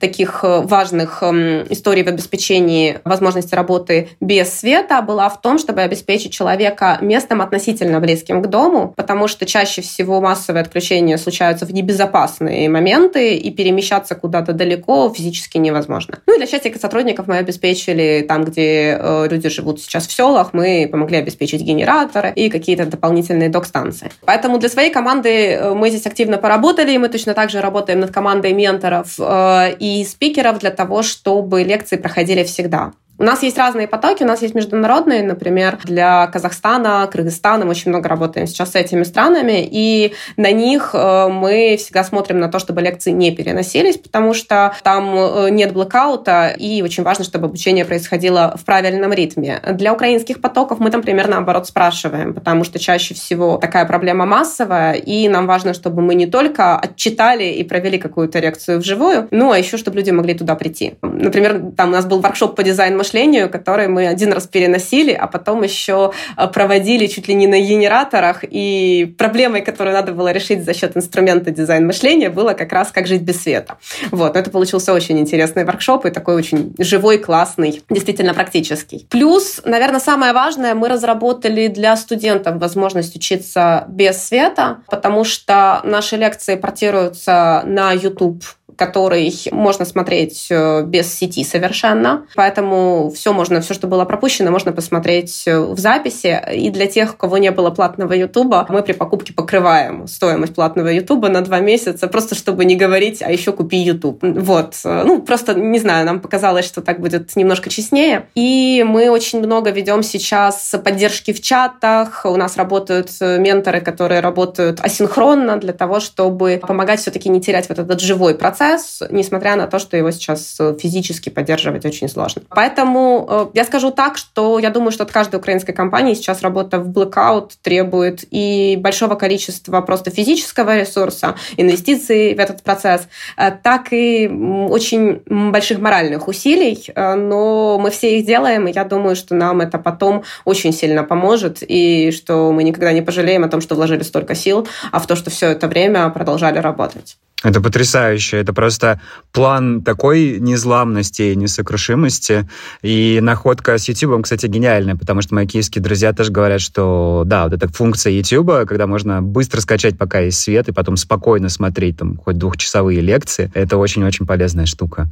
таких 0.00 0.42
важных 0.42 1.22
эм, 1.22 1.66
историй 1.68 2.02
в 2.02 2.08
обеспечении 2.08 2.98
возможности 3.04 3.54
работы 3.54 4.08
без 4.20 4.48
света 4.58 5.02
была 5.02 5.33
в 5.34 5.40
том, 5.40 5.58
чтобы 5.58 5.82
обеспечить 5.82 6.32
человека 6.32 6.98
местом 7.00 7.40
относительно 7.40 8.00
близким 8.00 8.42
к 8.42 8.46
дому, 8.46 8.94
потому 8.96 9.28
что 9.28 9.46
чаще 9.46 9.82
всего 9.82 10.20
массовые 10.20 10.62
отключения 10.62 11.16
случаются 11.16 11.66
в 11.66 11.72
небезопасные 11.72 12.68
моменты, 12.68 13.34
и 13.36 13.50
перемещаться 13.50 14.14
куда-то 14.14 14.52
далеко 14.52 15.12
физически 15.14 15.58
невозможно. 15.58 16.18
Ну 16.26 16.34
и 16.34 16.38
для 16.38 16.46
части 16.46 16.74
сотрудников 16.78 17.26
мы 17.26 17.36
обеспечили 17.38 18.24
там, 18.26 18.44
где 18.44 18.98
э, 18.98 19.28
люди 19.30 19.48
живут 19.48 19.80
сейчас 19.80 20.06
в 20.06 20.12
селах, 20.12 20.50
мы 20.52 20.88
помогли 20.90 21.18
обеспечить 21.18 21.62
генераторы 21.62 22.32
и 22.34 22.50
какие-то 22.50 22.86
дополнительные 22.86 23.48
док-станции. 23.48 24.10
Поэтому 24.24 24.58
для 24.58 24.68
своей 24.68 24.90
команды 24.90 25.52
э, 25.52 25.74
мы 25.74 25.90
здесь 25.90 26.06
активно 26.06 26.38
поработали, 26.38 26.92
и 26.92 26.98
мы 26.98 27.08
точно 27.08 27.34
так 27.34 27.50
же 27.50 27.60
работаем 27.60 28.00
над 28.00 28.10
командой 28.10 28.52
менторов 28.52 29.14
э, 29.18 29.76
и 29.78 30.04
спикеров 30.04 30.58
для 30.58 30.70
того, 30.70 31.02
чтобы 31.02 31.62
лекции 31.62 31.96
проходили 31.96 32.44
всегда. 32.44 32.92
У 33.16 33.22
нас 33.22 33.44
есть 33.44 33.56
разные 33.56 33.86
потоки, 33.86 34.24
у 34.24 34.26
нас 34.26 34.42
есть 34.42 34.56
международные, 34.56 35.22
например, 35.22 35.78
для 35.84 36.26
Казахстана, 36.26 37.08
Кыргызстана, 37.12 37.64
мы 37.64 37.70
очень 37.70 37.92
много 37.92 38.08
работаем 38.08 38.48
сейчас 38.48 38.72
с 38.72 38.74
этими 38.74 39.04
странами, 39.04 39.68
и 39.70 40.14
на 40.36 40.50
них 40.50 40.90
э, 40.94 41.28
мы 41.28 41.76
всегда 41.78 42.02
смотрим 42.02 42.40
на 42.40 42.48
то, 42.48 42.58
чтобы 42.58 42.82
лекции 42.82 43.12
не 43.12 43.30
переносились, 43.30 43.98
потому 43.98 44.34
что 44.34 44.74
там 44.82 45.14
э, 45.16 45.50
нет 45.50 45.72
блокаута, 45.72 46.48
и 46.58 46.82
очень 46.82 47.04
важно, 47.04 47.24
чтобы 47.24 47.46
обучение 47.46 47.84
происходило 47.84 48.56
в 48.60 48.64
правильном 48.64 49.12
ритме. 49.12 49.62
Для 49.74 49.92
украинских 49.92 50.40
потоков 50.40 50.80
мы 50.80 50.90
там 50.90 51.00
примерно 51.00 51.36
наоборот 51.36 51.68
спрашиваем, 51.68 52.34
потому 52.34 52.64
что 52.64 52.80
чаще 52.80 53.14
всего 53.14 53.58
такая 53.58 53.84
проблема 53.84 54.26
массовая, 54.26 54.94
и 54.94 55.28
нам 55.28 55.46
важно, 55.46 55.72
чтобы 55.72 56.02
мы 56.02 56.16
не 56.16 56.26
только 56.26 56.76
отчитали 56.76 57.44
и 57.44 57.62
провели 57.62 57.98
какую-то 57.98 58.40
лекцию 58.40 58.80
вживую, 58.80 59.28
но 59.30 59.52
а 59.52 59.58
еще, 59.58 59.76
чтобы 59.76 59.98
люди 59.98 60.10
могли 60.10 60.34
туда 60.34 60.56
прийти. 60.56 60.94
Например, 61.00 61.62
там 61.76 61.90
у 61.90 61.92
нас 61.92 62.06
был 62.06 62.18
воркшоп 62.18 62.56
по 62.56 62.64
дизайну 62.64 63.03
мышлению, 63.04 63.50
который 63.50 63.88
мы 63.88 64.06
один 64.06 64.32
раз 64.32 64.46
переносили, 64.46 65.12
а 65.12 65.26
потом 65.26 65.62
еще 65.62 66.12
э, 66.36 66.48
проводили 66.48 67.06
чуть 67.06 67.28
ли 67.28 67.34
не 67.34 67.46
на 67.46 67.60
генераторах. 67.60 68.44
И 68.50 69.14
проблемой, 69.18 69.60
которую 69.60 69.94
надо 69.94 70.12
было 70.12 70.32
решить 70.32 70.64
за 70.64 70.72
счет 70.72 70.96
инструмента 70.96 71.50
дизайн 71.50 71.86
мышления, 71.86 72.30
было 72.30 72.54
как 72.54 72.72
раз 72.72 72.90
как 72.90 73.06
жить 73.06 73.22
без 73.22 73.42
света. 73.42 73.76
Вот, 74.10 74.34
но 74.34 74.40
это 74.40 74.50
получился 74.50 74.94
очень 74.94 75.18
интересный 75.18 75.64
воркшоп 75.64 76.06
и 76.06 76.10
такой 76.10 76.34
очень 76.34 76.74
живой, 76.78 77.18
классный, 77.18 77.82
действительно 77.90 78.32
практический. 78.32 79.06
Плюс, 79.10 79.60
наверное, 79.64 80.00
самое 80.00 80.32
важное, 80.32 80.74
мы 80.74 80.88
разработали 80.88 81.68
для 81.68 81.96
студентов 81.96 82.56
возможность 82.56 83.14
учиться 83.16 83.84
без 83.88 84.26
света, 84.26 84.78
потому 84.88 85.24
что 85.24 85.82
наши 85.84 86.16
лекции 86.16 86.54
портируются 86.56 87.62
на 87.66 87.92
YouTube 87.92 88.44
который 88.76 89.32
можно 89.52 89.84
смотреть 89.84 90.46
э, 90.50 90.82
без 90.82 91.12
сети 91.12 91.44
совершенно. 91.44 92.26
Поэтому 92.34 93.10
все 93.14 93.32
можно, 93.32 93.60
все, 93.60 93.74
что 93.74 93.86
было 93.86 94.04
пропущено, 94.04 94.50
можно 94.50 94.72
посмотреть 94.72 95.44
э, 95.46 95.58
в 95.60 95.78
записи. 95.78 96.40
И 96.52 96.70
для 96.70 96.86
тех, 96.86 97.14
у 97.14 97.16
кого 97.16 97.38
не 97.38 97.50
было 97.50 97.70
платного 97.70 98.12
Ютуба, 98.12 98.66
мы 98.68 98.82
при 98.82 98.92
покупке 98.92 99.32
покрываем 99.32 100.06
стоимость 100.06 100.54
платного 100.54 100.88
Ютуба 100.88 101.28
на 101.28 101.42
два 101.42 101.60
месяца, 101.60 102.08
просто 102.08 102.34
чтобы 102.34 102.64
не 102.64 102.76
говорить, 102.76 103.22
а 103.22 103.30
еще 103.30 103.52
купи 103.52 103.76
Ютуб. 103.78 104.18
Вот. 104.22 104.74
Ну, 104.84 105.22
просто, 105.22 105.54
не 105.54 105.78
знаю, 105.78 106.06
нам 106.06 106.20
показалось, 106.20 106.66
что 106.66 106.80
так 106.80 107.00
будет 107.00 107.36
немножко 107.36 107.70
честнее. 107.70 108.26
И 108.34 108.84
мы 108.86 109.10
очень 109.10 109.40
много 109.40 109.70
ведем 109.70 110.02
сейчас 110.02 110.74
поддержки 110.84 111.32
в 111.32 111.40
чатах. 111.40 112.22
У 112.24 112.36
нас 112.36 112.56
работают 112.56 113.10
менторы, 113.20 113.80
которые 113.80 114.20
работают 114.20 114.80
асинхронно 114.80 115.56
для 115.58 115.72
того, 115.72 116.00
чтобы 116.00 116.60
помогать 116.66 117.00
все-таки 117.00 117.28
не 117.28 117.40
терять 117.40 117.68
вот 117.68 117.78
этот 117.78 118.00
живой 118.00 118.34
процесс 118.34 118.63
процесс, 118.64 119.02
несмотря 119.10 119.56
на 119.56 119.66
то, 119.66 119.78
что 119.78 119.96
его 119.96 120.10
сейчас 120.10 120.56
э, 120.58 120.74
физически 120.80 121.28
поддерживать 121.28 121.84
очень 121.84 122.08
сложно. 122.08 122.42
Поэтому 122.48 123.26
э, 123.28 123.46
я 123.54 123.64
скажу 123.64 123.90
так, 123.90 124.16
что 124.16 124.58
я 124.58 124.70
думаю, 124.70 124.92
что 124.92 125.04
от 125.04 125.12
каждой 125.12 125.36
украинской 125.36 125.72
компании 125.72 126.14
сейчас 126.14 126.42
работа 126.42 126.78
в 126.78 126.88
Blackout 126.88 127.52
требует 127.62 128.24
и 128.30 128.76
большого 128.80 129.14
количества 129.14 129.80
просто 129.80 130.10
физического 130.10 130.76
ресурса, 130.78 131.34
инвестиций 131.56 132.34
в 132.34 132.38
этот 132.38 132.62
процесс, 132.62 133.06
э, 133.36 133.50
так 133.62 133.92
и 133.92 134.28
очень 134.28 135.22
больших 135.26 135.78
моральных 135.78 136.28
усилий, 136.28 136.90
но 136.96 137.78
мы 137.78 137.90
все 137.90 138.18
их 138.18 138.26
делаем, 138.26 138.66
и 138.66 138.72
я 138.72 138.84
думаю, 138.84 139.16
что 139.16 139.34
нам 139.34 139.60
это 139.60 139.78
потом 139.78 140.22
очень 140.44 140.72
сильно 140.72 141.04
поможет, 141.04 141.58
и 141.60 142.10
что 142.12 142.52
мы 142.52 142.64
никогда 142.64 142.92
не 142.92 143.02
пожалеем 143.02 143.44
о 143.44 143.48
том, 143.48 143.60
что 143.60 143.74
вложили 143.74 144.02
столько 144.02 144.34
сил, 144.34 144.66
а 144.92 144.98
в 144.98 145.06
то, 145.06 145.16
что 145.16 145.30
все 145.30 145.48
это 145.48 145.68
время 145.68 146.08
продолжали 146.10 146.58
работать. 146.58 147.16
Это 147.44 147.60
потрясающе. 147.60 148.38
Это 148.38 148.52
просто 148.52 149.00
план 149.30 149.82
такой 149.82 150.38
незламности 150.40 151.22
и 151.22 151.36
несокрушимости. 151.36 152.48
И 152.82 153.20
находка 153.22 153.76
с 153.76 153.86
YouTube, 153.86 154.22
кстати, 154.22 154.46
гениальная, 154.46 154.96
потому 154.96 155.20
что 155.20 155.34
мои 155.34 155.46
киевские 155.46 155.82
друзья 155.82 156.12
тоже 156.14 156.32
говорят, 156.32 156.62
что 156.62 157.22
да, 157.26 157.44
вот 157.44 157.52
эта 157.52 157.68
функция 157.68 158.12
YouTube, 158.12 158.66
когда 158.66 158.86
можно 158.86 159.20
быстро 159.22 159.60
скачать, 159.60 159.98
пока 159.98 160.20
есть 160.20 160.40
свет, 160.40 160.68
и 160.68 160.72
потом 160.72 160.96
спокойно 160.96 161.50
смотреть 161.50 161.98
там 161.98 162.16
хоть 162.16 162.38
двухчасовые 162.38 163.00
лекции, 163.00 163.52
это 163.54 163.76
очень-очень 163.76 164.26
полезная 164.26 164.66
штука. 164.66 165.10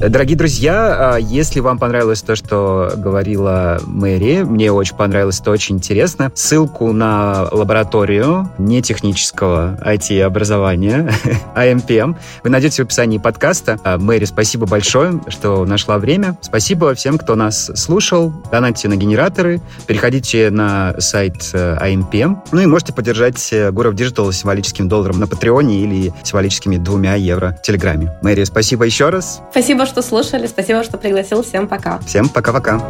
Дорогие 0.00 0.36
друзья, 0.36 1.14
а, 1.14 1.16
если 1.18 1.60
вам 1.60 1.78
понравилось 1.78 2.22
то, 2.22 2.34
что 2.34 2.92
говорила 2.96 3.80
Мэри, 3.84 4.44
мне 4.44 4.72
очень 4.72 4.96
понравилось, 4.96 5.40
это 5.40 5.50
очень 5.50 5.76
интересно. 5.76 6.32
Ссылку 6.34 6.92
на 6.92 7.48
лабораторию 7.52 8.50
нетехнического 8.56 9.78
IT-образования 9.84 11.12
AMPM 11.54 12.16
вы 12.44 12.50
найдете 12.50 12.82
в 12.82 12.86
описании 12.86 13.18
подкаста. 13.18 13.78
А, 13.84 13.98
Мэри, 13.98 14.24
спасибо 14.24 14.66
большое, 14.66 15.20
что 15.28 15.66
нашла 15.66 15.98
время. 15.98 16.38
Спасибо 16.40 16.94
всем, 16.94 17.18
кто 17.18 17.34
нас 17.34 17.70
слушал. 17.74 18.32
Донатьте 18.50 18.88
на 18.88 18.96
генераторы, 18.96 19.60
переходите 19.86 20.48
на 20.48 20.94
сайт 20.98 21.42
AMPM, 21.52 22.36
э, 22.36 22.48
ну 22.52 22.60
и 22.60 22.66
можете 22.66 22.94
поддержать 22.94 23.52
э, 23.52 23.70
Гуров 23.70 23.94
Digital 23.94 24.32
символическим 24.32 24.88
долларом 24.88 25.20
на 25.20 25.26
Патреоне 25.26 25.80
или 25.80 26.14
символическими 26.22 26.78
двумя 26.78 27.16
евро 27.16 27.58
в 27.60 27.66
Телеграме. 27.66 28.16
Мэри, 28.22 28.44
спасибо 28.44 28.84
еще 28.84 29.10
раз. 29.10 29.42
Спасибо, 29.50 29.86
что 29.86 30.02
слушали. 30.02 30.46
Спасибо, 30.46 30.84
что 30.84 30.96
пригласил. 30.96 31.42
Всем 31.42 31.68
пока. 31.68 31.98
Всем 32.00 32.28
пока-пока. 32.28 32.80